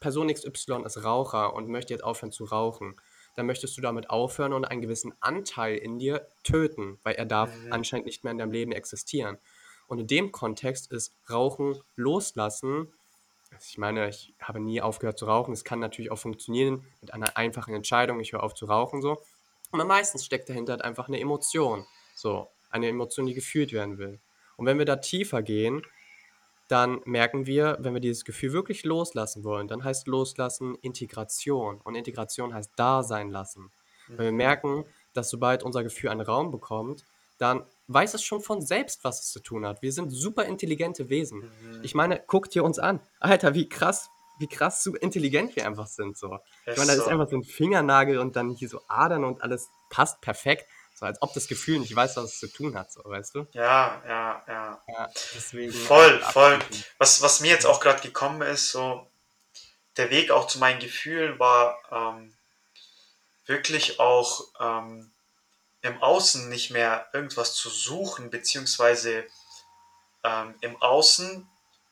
[0.00, 2.96] Person XY ist Raucher und möchte jetzt aufhören zu rauchen.
[3.34, 7.54] Dann möchtest du damit aufhören und einen gewissen Anteil in dir töten, weil er darf
[7.54, 7.72] Mhm.
[7.72, 9.38] anscheinend nicht mehr in deinem Leben existieren.
[9.86, 12.92] Und in dem Kontext ist Rauchen loslassen.
[13.52, 15.52] Also ich meine, ich habe nie aufgehört zu rauchen.
[15.52, 19.22] Es kann natürlich auch funktionieren mit einer einfachen Entscheidung, ich höre auf zu rauchen so.
[19.72, 21.86] Aber meistens steckt dahinter halt einfach eine Emotion.
[22.14, 24.20] So, eine Emotion, die gefühlt werden will.
[24.56, 25.82] Und wenn wir da tiefer gehen,
[26.68, 31.80] dann merken wir, wenn wir dieses Gefühl wirklich loslassen wollen, dann heißt loslassen Integration.
[31.82, 33.70] Und Integration heißt da sein lassen.
[34.08, 37.04] Wenn wir merken, dass sobald unser Gefühl einen Raum bekommt,
[37.38, 39.82] dann weiß es schon von selbst, was es zu tun hat.
[39.82, 41.40] Wir sind super intelligente Wesen.
[41.40, 41.80] Mhm.
[41.82, 43.00] Ich meine, guckt ihr uns an.
[43.20, 46.16] Alter, wie krass, wie krass so intelligent wir einfach sind.
[46.16, 46.38] So.
[46.66, 49.68] Ich meine, da ist einfach so ein Fingernagel und dann hier so Adern und alles
[49.90, 50.66] passt perfekt.
[50.94, 53.46] So als ob das Gefühl nicht weiß, was es zu tun hat, so, weißt du?
[53.52, 54.82] Ja, ja, ja.
[54.86, 55.72] Ja, deswegen.
[55.72, 56.58] Voll, voll.
[56.98, 59.06] Was, was mir jetzt auch gerade gekommen ist, so
[59.96, 62.34] der Weg auch zu meinen Gefühlen war ähm,
[63.46, 65.10] wirklich auch ähm,
[65.82, 69.24] im Außen nicht mehr irgendwas zu suchen, beziehungsweise
[70.22, 71.46] ähm, im Außen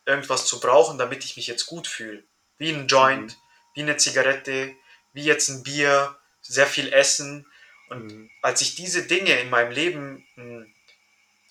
[0.07, 2.25] irgendwas zu brauchen, damit ich mich jetzt gut fühle.
[2.59, 3.37] Wie ein Joint,
[3.75, 4.75] wie eine Zigarette,
[5.13, 7.47] wie jetzt ein Bier, sehr viel Essen.
[7.93, 10.67] Und als ich diese Dinge in meinem Leben mh,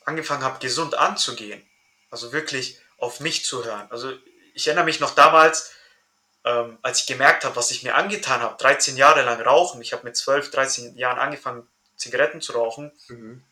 [0.05, 1.61] angefangen habe, gesund anzugehen,
[2.09, 3.87] also wirklich auf mich zu hören.
[3.91, 4.13] Also
[4.53, 5.71] ich erinnere mich noch damals,
[6.43, 9.81] ähm, als ich gemerkt habe, was ich mir angetan habe, 13 Jahre lang rauchen.
[9.81, 13.43] Ich habe mit 12, 13 Jahren angefangen, Zigaretten zu rauchen, Mhm.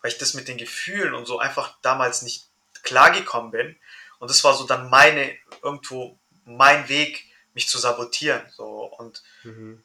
[0.00, 2.46] weil ich das mit den Gefühlen und so einfach damals nicht
[2.82, 3.76] klargekommen bin.
[4.18, 8.42] Und das war so dann meine, irgendwo mein Weg, mich zu sabotieren.
[8.56, 8.64] So.
[8.98, 9.82] Und Mhm.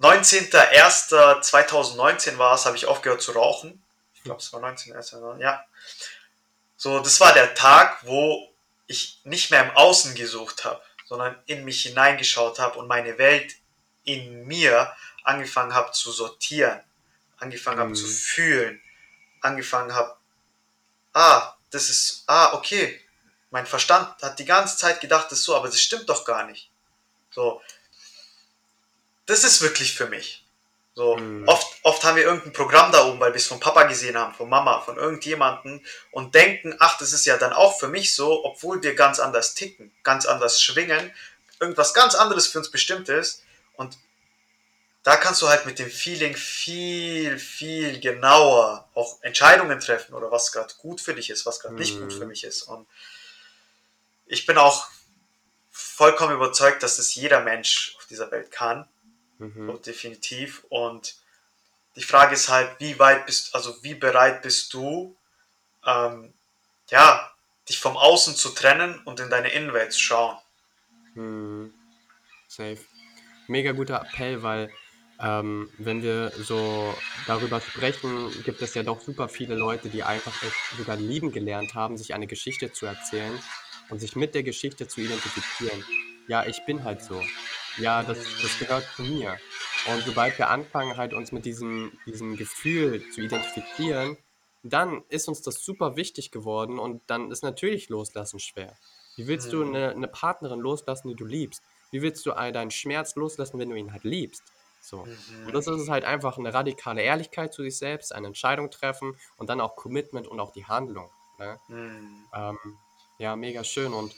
[0.00, 3.82] 19.01.2019 war es, habe ich aufgehört zu rauchen.
[4.14, 5.40] Ich glaube, es war 19.01.
[5.40, 5.64] Ja.
[6.76, 8.48] So, das war der Tag, wo
[8.86, 13.54] ich nicht mehr im Außen gesucht habe, sondern in mich hineingeschaut habe und meine Welt
[14.04, 16.80] in mir angefangen habe zu sortieren,
[17.38, 17.94] angefangen habe Mhm.
[17.94, 18.80] zu fühlen,
[19.42, 20.16] angefangen habe,
[21.12, 23.00] ah, das ist, ah, okay,
[23.50, 26.44] mein Verstand hat die ganze Zeit gedacht, das ist so, aber das stimmt doch gar
[26.46, 26.70] nicht.
[27.30, 27.60] So,
[29.30, 30.44] das ist wirklich für mich.
[30.94, 31.48] So, Mhm.
[31.48, 34.34] oft, oft haben wir irgendein Programm da oben, weil wir es von Papa gesehen haben,
[34.34, 38.44] von Mama, von irgendjemanden und denken, ach, das ist ja dann auch für mich so,
[38.44, 41.14] obwohl wir ganz anders ticken, ganz anders schwingen,
[41.60, 43.44] irgendwas ganz anderes für uns bestimmt ist.
[43.74, 43.96] Und
[45.04, 50.52] da kannst du halt mit dem Feeling viel, viel genauer auch Entscheidungen treffen oder was
[50.52, 52.18] gerade gut für dich ist, was gerade nicht gut Mhm.
[52.18, 52.62] für mich ist.
[52.62, 52.86] Und
[54.26, 54.88] ich bin auch
[55.70, 58.88] vollkommen überzeugt, dass es jeder Mensch auf dieser Welt kann.
[59.40, 59.70] Mhm.
[59.70, 60.64] Oh, definitiv.
[60.68, 61.16] Und
[61.96, 65.16] die Frage ist halt, wie weit bist, also wie bereit bist du,
[65.84, 66.32] ähm,
[66.90, 67.32] ja,
[67.68, 70.36] dich vom Außen zu trennen und in deine Innenwelt zu schauen.
[71.14, 71.72] Mhm.
[72.46, 72.78] Safe.
[73.48, 74.70] Mega guter Appell, weil
[75.18, 76.94] ähm, wenn wir so
[77.26, 81.74] darüber sprechen, gibt es ja doch super viele Leute, die einfach es sogar lieben gelernt
[81.74, 83.38] haben, sich eine Geschichte zu erzählen
[83.88, 85.84] und sich mit der Geschichte zu identifizieren.
[86.26, 87.22] Ja, ich bin halt so.
[87.78, 89.38] Ja, das, das gehört zu mir.
[89.86, 94.16] Und sobald wir anfangen, halt uns mit diesem, diesem Gefühl zu identifizieren,
[94.62, 98.76] dann ist uns das super wichtig geworden und dann ist natürlich Loslassen schwer.
[99.16, 99.74] Wie willst du Mhm.
[99.74, 101.62] eine, eine Partnerin loslassen, die du liebst?
[101.90, 104.42] Wie willst du all deinen Schmerz loslassen, wenn du ihn halt liebst?
[104.82, 105.06] So.
[105.46, 109.48] Und das ist halt einfach eine radikale Ehrlichkeit zu sich selbst, eine Entscheidung treffen und
[109.50, 111.10] dann auch Commitment und auch die Handlung.
[111.38, 111.58] Ne?
[111.66, 112.24] Hm.
[112.34, 112.58] Ähm,
[113.18, 113.92] ja, mega schön.
[113.92, 114.14] Und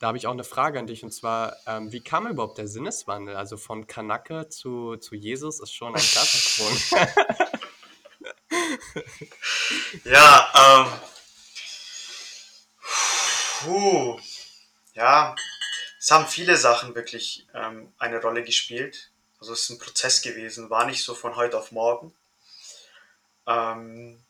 [0.00, 2.66] da habe ich auch eine Frage an dich und zwar, ähm, wie kam überhaupt der
[2.66, 3.36] Sinneswandel?
[3.36, 7.06] Also von Kanake zu, zu Jesus ist schon ein Klassensprung.
[10.04, 11.00] Ja, ähm,
[13.60, 14.20] puh,
[14.94, 15.34] ja,
[15.98, 19.12] es haben viele Sachen wirklich ähm, eine Rolle gespielt.
[19.38, 22.14] Also es ist ein Prozess gewesen, war nicht so von heute auf morgen.
[23.46, 24.22] Ähm,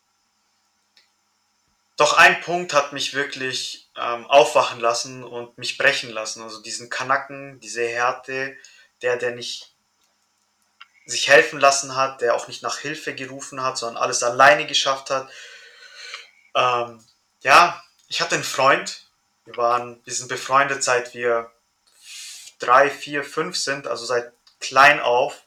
[1.97, 6.41] doch ein Punkt hat mich wirklich ähm, aufwachen lassen und mich brechen lassen.
[6.41, 8.55] Also diesen Kanacken, diese Härte,
[9.01, 9.73] der, der nicht
[11.05, 15.09] sich helfen lassen hat, der auch nicht nach Hilfe gerufen hat, sondern alles alleine geschafft
[15.09, 15.29] hat.
[16.55, 17.03] Ähm,
[17.41, 19.05] ja, ich hatte einen Freund.
[19.45, 21.51] Wir waren, wir sind befreundet, seit wir
[22.59, 25.41] drei, vier, fünf sind, also seit klein auf.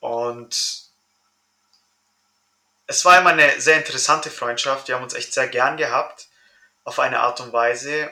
[0.00, 0.87] Und
[2.88, 4.88] es war immer eine sehr interessante Freundschaft.
[4.88, 6.26] Wir haben uns echt sehr gern gehabt,
[6.84, 8.10] auf eine Art und Weise.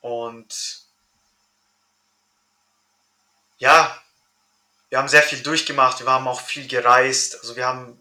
[0.00, 0.80] Und
[3.58, 4.02] ja,
[4.88, 7.38] wir haben sehr viel durchgemacht, wir haben auch viel gereist.
[7.40, 8.00] Also wir haben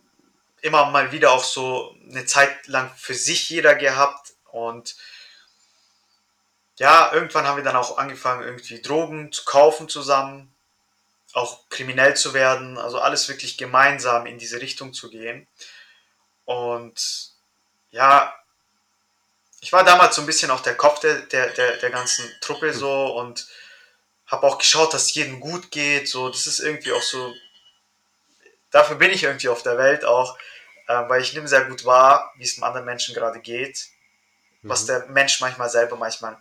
[0.61, 4.33] immer mal wieder auch so eine Zeit lang für sich jeder gehabt.
[4.51, 4.95] Und
[6.77, 10.55] ja, irgendwann haben wir dann auch angefangen, irgendwie Drogen zu kaufen zusammen
[11.33, 15.47] auch kriminell zu werden, also alles wirklich gemeinsam in diese Richtung zu gehen.
[16.45, 17.31] Und
[17.91, 18.33] ja,
[19.61, 22.73] ich war damals so ein bisschen auch der Kopf der, der, der, der ganzen Truppe
[22.73, 23.47] so und
[24.25, 26.07] habe auch geschaut, dass es jedem gut geht.
[26.07, 27.33] So, das ist irgendwie auch so,
[28.71, 30.37] dafür bin ich irgendwie auf der Welt auch,
[30.87, 33.87] äh, weil ich nehme sehr gut wahr, wie es dem anderen Menschen gerade geht,
[34.61, 34.69] mhm.
[34.69, 36.37] was der Mensch manchmal selber manchmal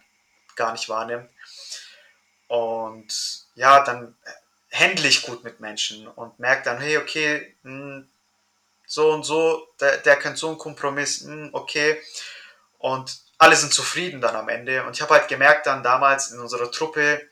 [0.54, 1.30] gar nicht wahrnimmt.
[2.46, 4.16] Und ja, dann
[4.78, 8.08] handle ich gut mit Menschen und merke dann, hey, okay, mh, hm,
[8.86, 12.00] so und so, der, der kennt so einen Kompromiss, mh, hm, okay.
[12.78, 14.84] Und alle sind zufrieden dann am Ende.
[14.84, 17.28] Und ich habe halt gemerkt dann damals in unserer Truppe,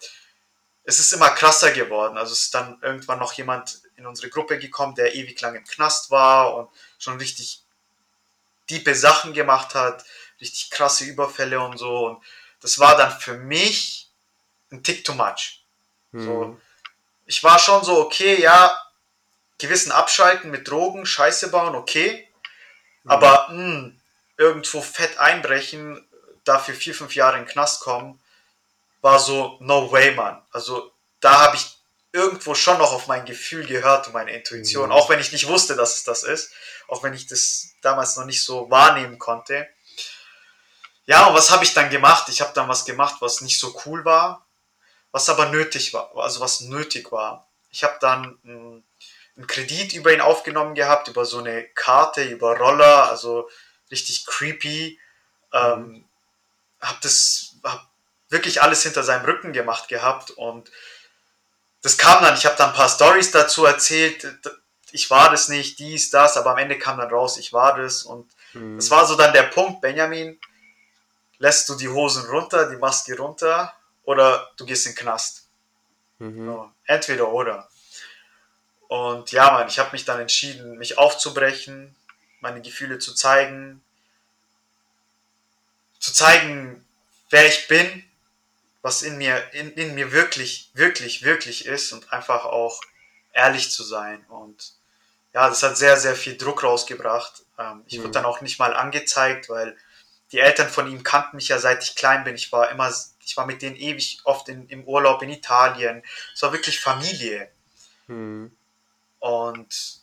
[0.85, 2.16] es ist immer krasser geworden.
[2.16, 5.64] Also es ist dann irgendwann noch jemand in unsere Gruppe gekommen, der ewig lang im
[5.64, 7.62] Knast war und schon richtig
[8.70, 10.04] diepe Sachen gemacht hat,
[10.40, 12.06] richtig krasse Überfälle und so.
[12.06, 12.24] Und
[12.61, 14.11] das war dann für mich
[14.70, 15.64] ein Tick too much.
[16.12, 16.24] Mhm.
[16.24, 16.61] So,
[17.26, 18.80] ich war schon so, okay, ja,
[19.58, 22.28] gewissen Abschalten mit Drogen, Scheiße bauen, okay.
[23.02, 23.10] Mhm.
[23.10, 24.00] Aber mh, hm,
[24.36, 26.06] irgendwo fett einbrechen,
[26.44, 28.20] dafür vier, fünf Jahre in den Knast kommen,
[29.00, 30.40] war so, no way, man.
[30.52, 31.76] Also da habe ich
[32.12, 34.92] irgendwo schon noch auf mein Gefühl gehört und meine Intuition, mhm.
[34.92, 36.52] auch wenn ich nicht wusste, dass es das ist,
[36.88, 39.68] auch wenn ich das damals noch nicht so wahrnehmen konnte.
[41.06, 42.28] Ja, und was habe ich dann gemacht?
[42.28, 44.45] Ich habe dann was gemacht, was nicht so cool war,
[45.16, 47.48] was aber nötig war, also was nötig war.
[47.70, 53.09] Ich habe dann einen Kredit über ihn aufgenommen gehabt, über so eine Karte, über Roller,
[53.09, 53.48] also
[53.90, 55.00] richtig creepy.
[55.55, 56.05] Ähm, mhm.
[56.83, 57.88] habe das, hab
[58.29, 60.70] wirklich alles hinter seinem Rücken gemacht gehabt und
[61.81, 64.38] das kam dann, ich habe dann ein paar Stories dazu erzählt,
[64.92, 68.02] ich war das nicht, dies, das, aber am Ende kam dann raus, ich war das
[68.02, 68.76] und mhm.
[68.76, 70.38] das war so dann der Punkt, Benjamin,
[71.38, 73.72] lässt du die Hosen runter, die Maske runter
[74.07, 75.49] oder du gehst in den Knast.
[76.19, 76.47] Mhm.
[76.47, 77.69] So, entweder oder.
[78.88, 81.95] Und ja, Mann, ich habe mich dann entschieden, mich aufzubrechen,
[82.40, 83.83] meine Gefühle zu zeigen,
[85.99, 86.87] zu zeigen,
[87.31, 88.05] wer ich bin,
[88.81, 92.81] was in mir, in, in mir wirklich, wirklich, wirklich ist und einfach auch
[93.33, 94.25] ehrlich zu sein.
[94.29, 94.75] Und
[95.35, 97.42] ja, das hat sehr, sehr viel Druck rausgebracht.
[97.59, 98.05] Ähm, ich mhm.
[98.05, 99.77] wurde dann auch nicht mal angezeigt, weil
[100.31, 102.37] die Eltern von ihm kannten mich ja seit ich klein bin.
[102.37, 102.92] Ich war immer
[103.26, 106.02] ich war mit denen ewig oft in, im Urlaub in Italien.
[106.32, 107.50] Es war wirklich Familie.
[108.06, 108.56] Hm.
[109.18, 110.00] Und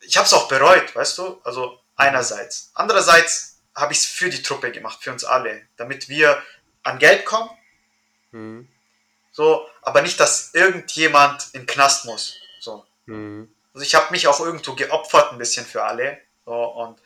[0.00, 1.40] ich habe es auch bereut, weißt du?
[1.44, 2.72] Also einerseits.
[2.74, 6.42] Andererseits habe ich es für die Truppe gemacht, für uns alle, damit wir
[6.82, 7.50] an Geld kommen.
[8.32, 8.68] Hm.
[9.30, 12.34] So, aber nicht, dass irgendjemand in den Knast muss.
[12.58, 12.84] So.
[13.06, 13.48] Hm.
[13.72, 16.20] Also ich habe mich auch irgendwo geopfert ein bisschen für alle.
[16.44, 17.00] So, und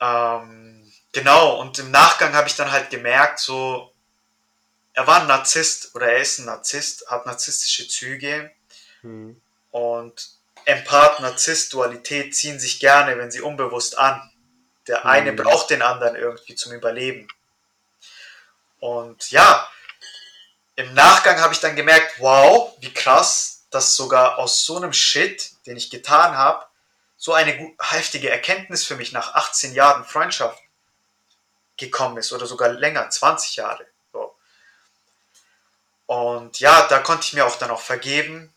[0.00, 0.81] ähm,
[1.12, 3.92] Genau, und im Nachgang habe ich dann halt gemerkt, so,
[4.94, 8.50] er war ein Narzisst oder er ist ein Narzisst, hat narzisstische Züge
[9.02, 9.40] mhm.
[9.70, 10.30] und
[10.64, 14.30] Empath, Narzisst, Dualität ziehen sich gerne, wenn sie unbewusst an.
[14.86, 15.36] Der eine mhm.
[15.36, 17.28] braucht den anderen irgendwie zum Überleben.
[18.80, 19.68] Und ja,
[20.76, 25.52] im Nachgang habe ich dann gemerkt, wow, wie krass, dass sogar aus so einem Shit,
[25.66, 26.66] den ich getan habe,
[27.16, 30.58] so eine heftige Erkenntnis für mich nach 18 Jahren Freundschaft
[31.82, 33.86] gekommen ist oder sogar länger, 20 Jahre.
[34.12, 34.34] So.
[36.06, 38.52] Und ja, da konnte ich mir auch dann auch vergeben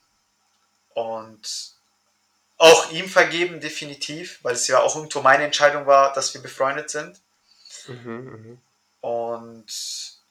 [0.93, 1.73] und
[2.57, 6.89] auch ihm vergeben, definitiv, weil es ja auch irgendwo meine Entscheidung war, dass wir befreundet
[6.89, 7.19] sind.
[7.87, 8.57] Mhm, mh.
[9.01, 9.65] Und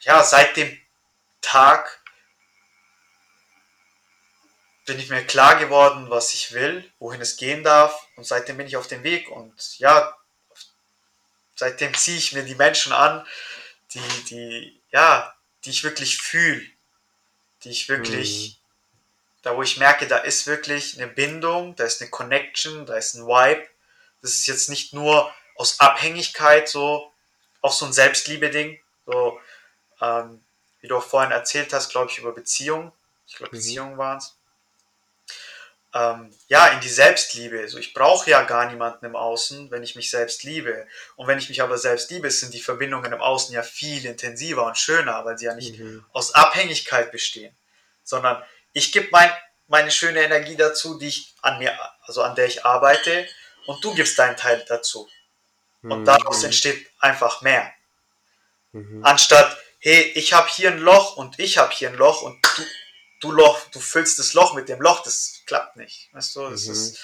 [0.01, 0.77] ja, seit dem
[1.41, 2.01] Tag
[4.87, 8.07] bin ich mir klar geworden, was ich will, wohin es gehen darf.
[8.17, 9.31] Und seitdem bin ich auf dem Weg.
[9.31, 10.15] Und ja,
[11.55, 13.27] seitdem ziehe ich mir die Menschen an,
[13.93, 16.63] die, die, ja, die ich wirklich fühle,
[17.63, 19.43] die ich wirklich, mhm.
[19.43, 23.15] da wo ich merke, da ist wirklich eine Bindung, da ist eine Connection, da ist
[23.15, 23.67] ein Vibe.
[24.21, 27.13] Das ist jetzt nicht nur aus Abhängigkeit so,
[27.61, 29.41] auch so ein Selbstliebe-Ding, so,
[30.01, 30.43] ähm,
[30.81, 32.93] wie du auch vorhin erzählt hast, glaube ich, über Beziehungen.
[33.27, 33.59] Ich glaube, mhm.
[33.59, 34.37] Beziehungen waren es
[35.95, 37.61] ähm, ja, in die Selbstliebe.
[37.61, 40.87] Also ich brauche ja gar niemanden im Außen, wenn ich mich selbst liebe.
[41.17, 44.67] Und wenn ich mich aber selbst liebe, sind die Verbindungen im Außen ja viel intensiver
[44.67, 46.05] und schöner, weil sie ja nicht mhm.
[46.13, 47.57] aus Abhängigkeit bestehen,
[48.03, 49.31] sondern ich gebe mein
[49.67, 53.27] meine schöne Energie dazu, die ich an mir, also an der ich arbeite,
[53.67, 55.09] und du gibst deinen Teil dazu.
[55.83, 56.05] Und mhm.
[56.05, 57.73] daraus entsteht einfach mehr.
[58.73, 59.05] Mhm.
[59.05, 62.63] Anstatt, hey, ich habe hier ein Loch und ich habe hier ein Loch und du,
[63.25, 66.11] du Loch, du füllst das Loch mit dem Loch, das klappt nicht.
[66.13, 66.73] Weißt du, das mhm.
[66.73, 66.99] ist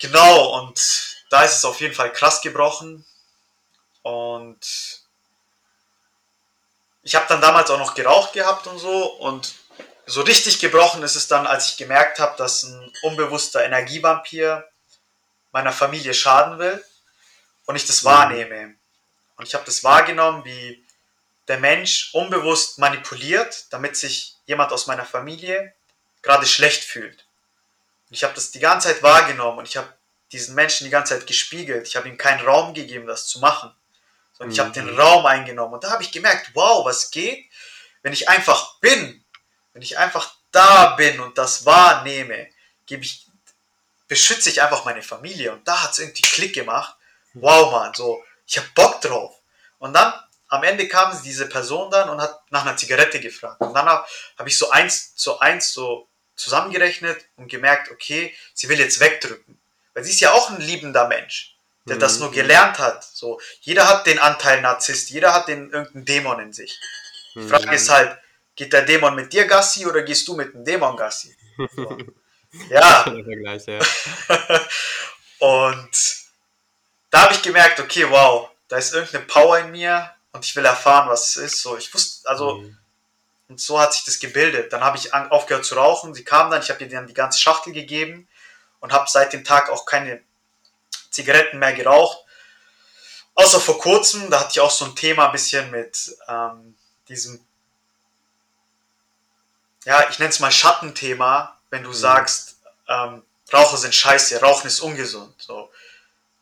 [0.00, 3.04] genau und da ist es auf jeden Fall krass gebrochen
[4.02, 4.60] und
[7.02, 9.54] ich habe dann damals auch noch geraucht gehabt und so und
[10.06, 14.68] so richtig gebrochen ist es dann, als ich gemerkt habe, dass ein unbewusster Energievampir
[15.50, 16.84] meiner Familie schaden will
[17.64, 18.08] und ich das mhm.
[18.08, 18.74] wahrnehme.
[19.36, 20.84] Und ich habe das wahrgenommen, wie
[21.48, 25.74] der Mensch unbewusst manipuliert, damit sich jemand aus meiner Familie
[26.22, 27.26] gerade schlecht fühlt.
[28.08, 29.92] Und ich habe das die ganze Zeit wahrgenommen und ich habe
[30.32, 31.86] diesen Menschen die ganze Zeit gespiegelt.
[31.86, 33.70] Ich habe ihm keinen Raum gegeben, das zu machen.
[34.32, 34.98] Sondern ich habe den mhm.
[34.98, 35.74] Raum eingenommen.
[35.74, 37.46] Und da habe ich gemerkt, wow, was geht,
[38.02, 39.24] wenn ich einfach bin.
[39.72, 42.48] Wenn ich einfach da bin und das wahrnehme,
[42.86, 43.26] gebe ich,
[44.08, 45.52] beschütze ich einfach meine Familie.
[45.52, 46.96] Und da hat es irgendwie Klick gemacht.
[47.34, 49.36] Wow, Mann, so, ich habe Bock drauf.
[49.78, 50.12] Und dann
[50.48, 53.60] am Ende kam diese Person dann und hat nach einer Zigarette gefragt.
[53.60, 54.06] Und dann habe
[54.38, 59.58] hab ich so eins zu eins so zusammengerechnet und gemerkt, okay, sie will jetzt wegdrücken.
[59.94, 61.56] Weil sie ist ja auch ein liebender Mensch,
[61.86, 62.00] der mhm.
[62.00, 63.02] das nur gelernt hat.
[63.02, 66.78] So, jeder hat den Anteil Narzisst, jeder hat den irgendeinen Dämon in sich.
[67.34, 67.48] Die mhm.
[67.48, 68.16] Frage ist halt,
[68.54, 71.34] geht der Dämon mit dir Gassi oder gehst du mit dem Dämon Gassi?
[71.74, 71.98] So.
[72.70, 73.02] ja.
[73.24, 73.78] Vergleich, ja.
[75.38, 76.16] und
[77.10, 80.64] da habe ich gemerkt, okay, wow, da ist irgendeine Power in mir, und ich will
[80.64, 81.62] erfahren, was es ist.
[81.62, 82.78] So, ich wusste, also, mhm.
[83.48, 84.72] und so hat sich das gebildet.
[84.72, 86.14] Dann habe ich aufgehört zu rauchen.
[86.14, 88.28] Sie kam dann, ich habe ihr dann die ganze Schachtel gegeben
[88.80, 90.22] und habe seit dem Tag auch keine
[91.10, 92.18] Zigaretten mehr geraucht.
[93.34, 96.76] Außer vor kurzem, da hatte ich auch so ein Thema ein bisschen mit ähm,
[97.08, 97.44] diesem,
[99.84, 101.94] ja, ich nenne es mal Schattenthema, wenn du mhm.
[101.94, 103.22] sagst, ähm,
[103.52, 105.34] Raucher sind scheiße, Rauchen ist ungesund.
[105.38, 105.70] So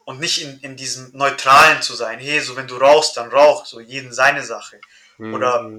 [0.04, 2.18] und nicht in, in diesem Neutralen zu sein.
[2.18, 4.80] Hey, so wenn du rauchst, dann rauch, so jeden seine Sache.
[5.18, 5.34] Mhm.
[5.34, 5.70] Oder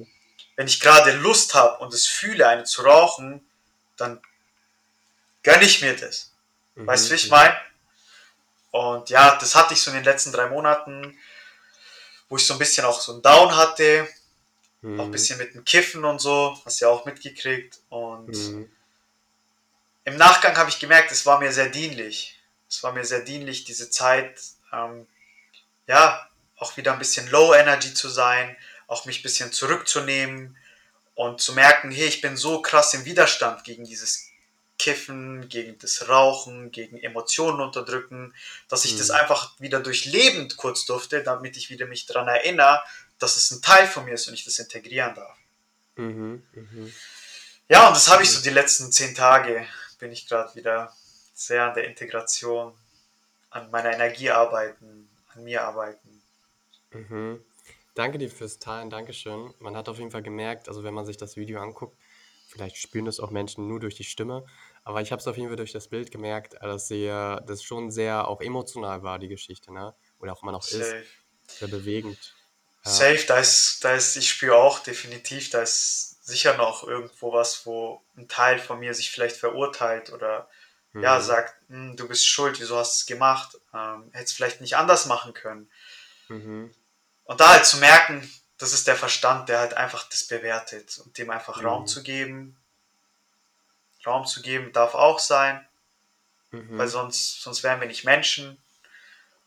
[0.55, 3.45] wenn ich gerade Lust habe und es fühle, eine zu rauchen,
[3.97, 4.19] dann
[5.43, 6.31] gönne ich mir das.
[6.75, 6.87] Mhm.
[6.87, 7.55] Weißt du, wie ich meine?
[8.71, 11.17] Und ja, das hatte ich so in den letzten drei Monaten,
[12.27, 14.07] wo ich so ein bisschen auch so einen Down hatte,
[14.81, 14.99] mhm.
[14.99, 17.79] auch ein bisschen mit dem Kiffen und so, hast du ja auch mitgekriegt.
[17.89, 18.69] Und mhm.
[20.03, 22.34] im Nachgang habe ich gemerkt, es war mir sehr dienlich
[22.75, 24.41] es war mir sehr dienlich, diese Zeit,
[24.73, 25.07] ähm,
[25.87, 28.55] ja, auch wieder ein bisschen Low Energy zu sein,
[28.87, 30.57] auch mich ein bisschen zurückzunehmen
[31.15, 34.29] und zu merken, hey, ich bin so krass im Widerstand gegen dieses
[34.77, 38.33] Kiffen, gegen das Rauchen, gegen Emotionen unterdrücken,
[38.67, 38.97] dass ich mhm.
[38.97, 42.81] das einfach wieder durchlebend kurz durfte, damit ich wieder mich daran erinnere,
[43.19, 45.37] dass es ein Teil von mir ist und ich das integrieren darf.
[45.95, 46.91] Mhm, mh.
[47.69, 49.65] Ja, und das habe ich so die letzten zehn Tage,
[49.97, 50.93] bin ich gerade wieder
[51.35, 52.73] sehr an der Integration,
[53.51, 56.23] an meiner Energie arbeiten, an mir arbeiten.
[56.91, 57.43] Mhm.
[57.93, 59.53] Danke dir fürs Teilen, Dankeschön.
[59.59, 61.97] Man hat auf jeden Fall gemerkt, also wenn man sich das Video anguckt,
[62.47, 64.45] vielleicht spüren das auch Menschen nur durch die Stimme,
[64.83, 68.27] aber ich habe es auf jeden Fall durch das Bild gemerkt, dass das schon sehr
[68.27, 69.93] auch emotional war, die Geschichte, ne?
[70.19, 71.03] Oder auch immer noch Safe.
[71.47, 71.59] ist.
[71.59, 72.35] Sehr bewegend.
[72.85, 72.91] Ja.
[72.91, 77.65] Safe, da ist, da ist, ich spüre auch definitiv, da ist sicher noch irgendwo was,
[77.65, 80.49] wo ein Teil von mir sich vielleicht verurteilt oder
[80.95, 81.03] mhm.
[81.03, 83.57] ja, sagt, hm, du bist schuld, wieso hast du es gemacht?
[83.73, 85.69] Ähm, hättest vielleicht nicht anders machen können.
[86.29, 86.73] Mhm.
[87.25, 91.17] Und da halt zu merken, das ist der Verstand, der halt einfach das bewertet und
[91.17, 91.67] dem einfach mhm.
[91.67, 92.55] Raum zu geben.
[94.05, 95.65] Raum zu geben darf auch sein,
[96.51, 96.77] mhm.
[96.77, 98.57] weil sonst, sonst wären wir nicht Menschen.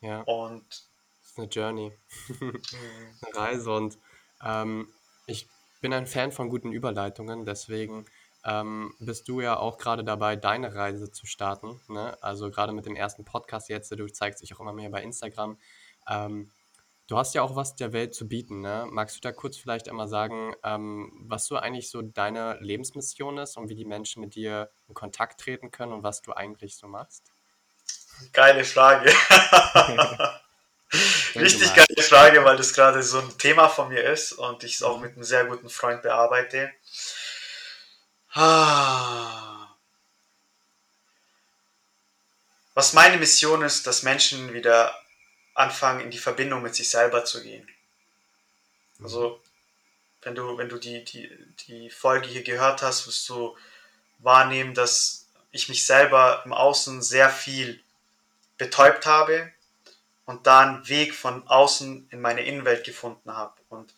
[0.00, 0.20] Ja.
[0.22, 1.96] Und das ist eine Journey,
[2.40, 2.62] mhm.
[3.22, 3.98] eine Reise und
[4.44, 4.92] ähm,
[5.26, 5.48] ich
[5.80, 8.06] bin ein Fan von guten Überleitungen, deswegen
[8.48, 11.80] ähm, bist du ja auch gerade dabei, deine Reise zu starten.
[11.88, 12.16] Ne?
[12.22, 15.58] Also gerade mit dem ersten Podcast jetzt, du zeigst dich auch immer mehr bei Instagram.
[16.08, 16.50] Ähm,
[17.08, 18.62] du hast ja auch was der Welt zu bieten.
[18.62, 18.86] Ne?
[18.90, 23.58] Magst du da kurz vielleicht einmal sagen, ähm, was so eigentlich so deine Lebensmission ist
[23.58, 26.86] und wie die Menschen mit dir in Kontakt treten können und was du eigentlich so
[26.88, 27.24] machst?
[28.32, 29.12] Geile Frage.
[31.34, 34.82] Richtig geile Frage, weil das gerade so ein Thema von mir ist und ich es
[34.82, 36.70] auch mit einem sehr guten Freund bearbeite.
[42.74, 44.94] Was meine Mission ist, dass Menschen wieder
[45.54, 47.68] anfangen, in die Verbindung mit sich selber zu gehen.
[49.02, 49.40] Also,
[50.22, 51.30] wenn du, wenn du die, die,
[51.66, 53.56] die Folge hier gehört hast, wirst du
[54.18, 57.80] wahrnehmen, dass ich mich selber im Außen sehr viel
[58.56, 59.52] betäubt habe
[60.26, 63.54] und da einen Weg von außen in meine Innenwelt gefunden habe.
[63.70, 63.92] Und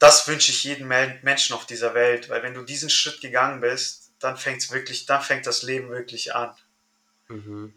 [0.00, 4.10] das wünsche ich jedem Menschen auf dieser Welt, weil wenn du diesen Schritt gegangen bist,
[4.18, 6.56] dann fängt's wirklich, dann fängt das Leben wirklich an.
[7.28, 7.74] Mhm.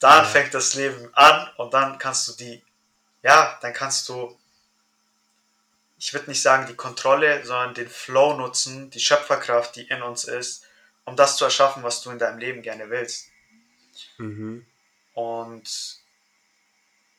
[0.00, 0.30] Dann Ja.
[0.30, 2.64] fängt das Leben an und dann kannst du die,
[3.22, 4.38] ja, dann kannst du,
[5.98, 10.24] ich würde nicht sagen die Kontrolle, sondern den Flow nutzen, die Schöpferkraft, die in uns
[10.24, 10.64] ist,
[11.04, 13.26] um das zu erschaffen, was du in deinem Leben gerne willst.
[14.16, 14.64] Mhm.
[15.12, 15.98] Und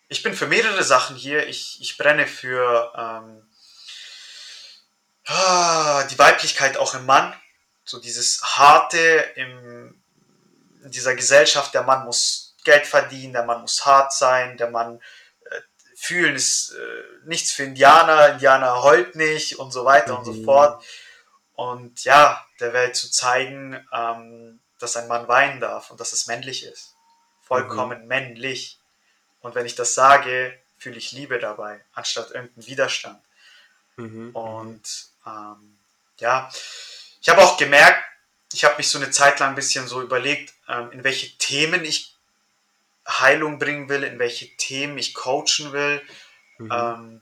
[0.08, 1.48] ich bin für mehrere Sachen hier.
[1.48, 3.49] Ich, ich brenne für ähm,
[5.30, 7.34] die Weiblichkeit auch im Mann.
[7.86, 8.98] So dieses Harte
[9.36, 10.02] im,
[10.84, 11.74] in dieser Gesellschaft.
[11.74, 15.02] Der Mann muss Geld verdienen, der Mann muss hart sein, der Mann
[15.50, 15.62] äh,
[15.96, 20.46] fühlen ist äh, nichts für Indianer, Indianer heult nicht und so weiter und so Mhm.
[20.46, 20.84] fort.
[21.54, 26.28] Und ja, der Welt zu zeigen, ähm, dass ein Mann weinen darf und dass es
[26.28, 26.96] männlich ist.
[27.42, 28.80] Vollkommen männlich.
[29.42, 33.22] Und wenn ich das sage, fühle ich Liebe dabei, anstatt irgendeinen Widerstand.
[34.00, 34.32] Mhm.
[34.32, 35.78] Und ähm,
[36.20, 36.50] ja,
[37.22, 38.04] ich habe auch gemerkt,
[38.54, 41.86] ich habe mich so eine Zeit lang ein bisschen so überlegt, ähm, in welche Themen
[41.86, 42.16] ich
[43.08, 46.02] Heilung bringen will, in welche Themen ich coachen will.
[46.58, 46.72] Mhm.
[46.72, 47.22] Ähm,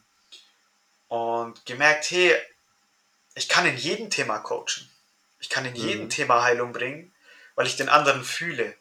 [1.09, 2.35] und gemerkt, hey,
[3.35, 4.89] ich kann in jedem Thema coachen.
[5.39, 6.09] Ich kann in jedem Mhm.
[6.09, 7.13] Thema Heilung bringen,
[7.55, 8.75] weil ich den anderen fühle.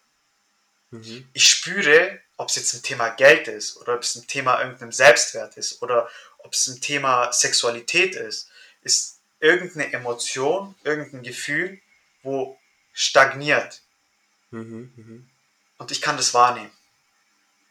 [0.90, 1.28] Mhm.
[1.32, 4.92] Ich spüre, ob es jetzt ein Thema Geld ist oder ob es ein Thema irgendeinem
[4.92, 6.08] Selbstwert ist oder
[6.46, 8.48] ob es ein Thema Sexualität ist,
[8.82, 11.80] ist irgendeine Emotion, irgendein Gefühl,
[12.22, 12.56] wo
[12.92, 13.82] stagniert.
[14.50, 14.92] Mhm.
[14.96, 15.30] Mhm.
[15.78, 16.70] Und ich kann das wahrnehmen,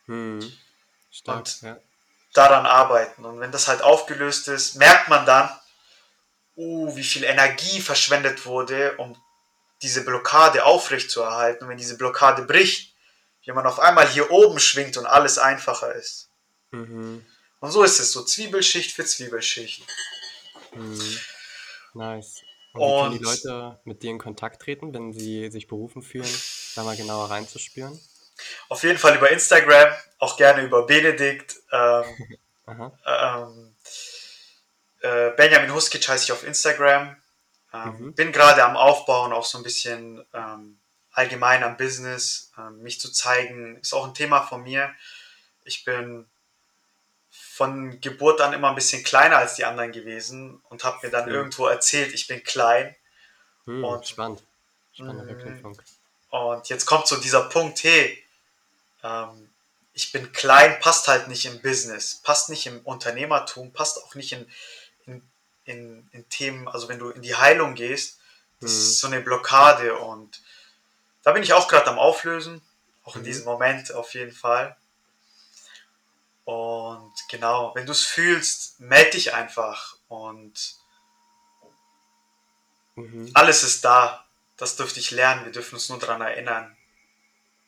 [0.07, 0.51] Mhm.
[1.09, 1.77] Stark, Und- ja.
[2.33, 3.23] daran arbeiten.
[3.25, 5.49] Und wenn das halt aufgelöst ist, merkt man dann,
[6.57, 9.15] uh, wie viel Energie verschwendet wurde, um
[9.81, 11.63] diese Blockade aufrechtzuerhalten.
[11.63, 12.93] Und wenn diese Blockade bricht,
[13.45, 16.27] wie man auf einmal hier oben schwingt und alles einfacher ist.
[16.71, 17.25] Mhm.
[17.65, 19.81] Und so ist es so Zwiebelschicht für Zwiebelschicht.
[20.75, 21.19] Mhm.
[21.95, 22.41] Nice.
[22.73, 26.03] Und wie können die Und- Leute mit dir in Kontakt treten, wenn sie sich berufen
[26.03, 26.29] fühlen,
[26.75, 27.99] da mal genauer reinzuspüren?
[28.69, 31.55] Auf jeden Fall über Instagram, auch gerne über Benedikt.
[31.71, 32.37] Ähm,
[33.07, 33.75] ähm,
[34.99, 37.15] äh, Benjamin Huskic heiße ich auf Instagram.
[37.73, 38.13] Ähm, Mhm.
[38.13, 40.77] Bin gerade am Aufbauen, auch so ein bisschen ähm,
[41.13, 44.93] allgemein am Business, ähm, mich zu zeigen, ist auch ein Thema von mir.
[45.63, 46.27] Ich bin
[47.55, 51.29] von Geburt an immer ein bisschen kleiner als die anderen gewesen und habe mir dann
[51.29, 51.35] Mhm.
[51.35, 52.93] irgendwo erzählt, ich bin klein.
[53.65, 54.43] Hm, Und- spannend.
[54.93, 55.39] Spannende Mhm.
[55.39, 55.81] Verknüpfung.
[56.31, 58.21] Und jetzt kommt so dieser Punkt, hey,
[59.03, 59.49] ähm,
[59.93, 64.33] ich bin klein, passt halt nicht im Business, passt nicht im Unternehmertum, passt auch nicht
[64.33, 64.51] in,
[65.05, 65.21] in,
[65.63, 68.19] in, in Themen, also wenn du in die Heilung gehst,
[68.59, 68.77] das Mhm.
[68.77, 70.41] ist so eine Blockade und
[71.23, 72.61] da bin ich auch gerade am Auflösen,
[73.05, 73.25] auch in Mhm.
[73.25, 74.75] diesem Moment auf jeden Fall.
[76.45, 80.75] Und genau, wenn du es fühlst, melde dich einfach und
[82.95, 83.31] Mhm.
[83.33, 84.25] alles ist da.
[84.57, 86.75] Das dürfte ich lernen, wir dürfen uns nur daran erinnern.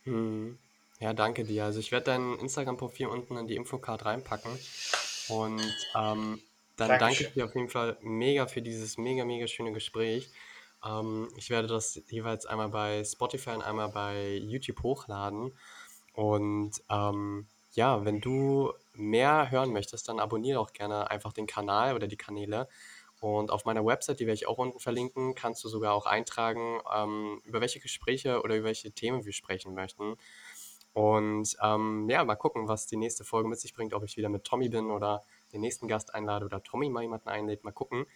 [0.05, 0.57] Mhm.
[0.99, 1.65] Ja, danke dir.
[1.65, 4.57] Also ich werde dein Instagram-Profil unten in die Infocard reinpacken.
[5.28, 5.61] Und
[5.95, 6.41] ähm,
[6.78, 7.28] dann danke Dankeschön.
[7.28, 10.30] ich dir auf jeden Fall mega für dieses mega, mega schöne Gespräch.
[10.84, 15.57] Ähm, ich werde das jeweils einmal bei Spotify und einmal bei YouTube hochladen.
[16.13, 17.47] Und ähm,
[17.78, 22.17] ja, wenn du mehr hören möchtest, dann abonniere auch gerne einfach den Kanal oder die
[22.17, 22.67] Kanäle.
[23.19, 26.80] Und auf meiner Website, die werde ich auch unten verlinken, kannst du sogar auch eintragen,
[26.93, 30.17] ähm, über welche Gespräche oder über welche Themen wir sprechen möchten.
[30.93, 34.30] Und ähm, ja, mal gucken, was die nächste Folge mit sich bringt, ob ich wieder
[34.30, 35.21] mit Tommy bin oder
[35.53, 37.63] den nächsten Gast einlade oder Tommy mal jemanden einlädt.
[37.63, 38.07] Mal gucken.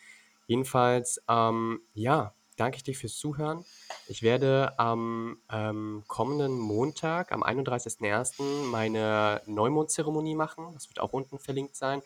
[0.47, 3.65] Jedenfalls, ähm, ja, danke ich dir fürs Zuhören.
[4.07, 10.71] Ich werde am ähm, kommenden Montag, am 31.01., meine Neumondzeremonie machen.
[10.73, 12.01] Das wird auch unten verlinkt sein,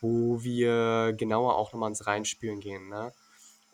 [0.00, 2.88] wo wir genauer auch nochmal ins Reinspüren gehen.
[2.88, 3.12] Ne?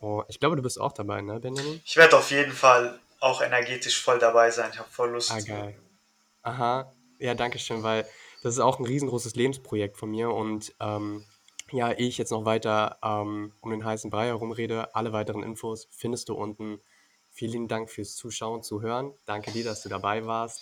[0.00, 1.80] Oh, ich glaube, du bist auch dabei, ne, Benjamin?
[1.84, 4.70] Ich werde auf jeden Fall auch energetisch voll dabei sein.
[4.72, 5.30] Ich habe voll Lust.
[5.30, 5.78] Ah, geil.
[6.42, 8.06] Aha, ja, danke schön, weil
[8.42, 11.24] das ist auch ein riesengroßes Lebensprojekt von mir und ähm,
[11.72, 15.88] ja, ehe ich jetzt noch weiter ähm, um den heißen Brei herumrede, alle weiteren Infos
[15.90, 16.80] findest du unten.
[17.30, 19.12] Vielen Dank fürs Zuschauen, Zuhören.
[19.24, 20.60] Danke dir, dass du dabei warst.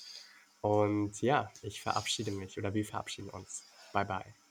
[0.60, 3.64] Und ja, ich verabschiede mich oder wir verabschieden uns.
[3.92, 4.47] Bye, bye.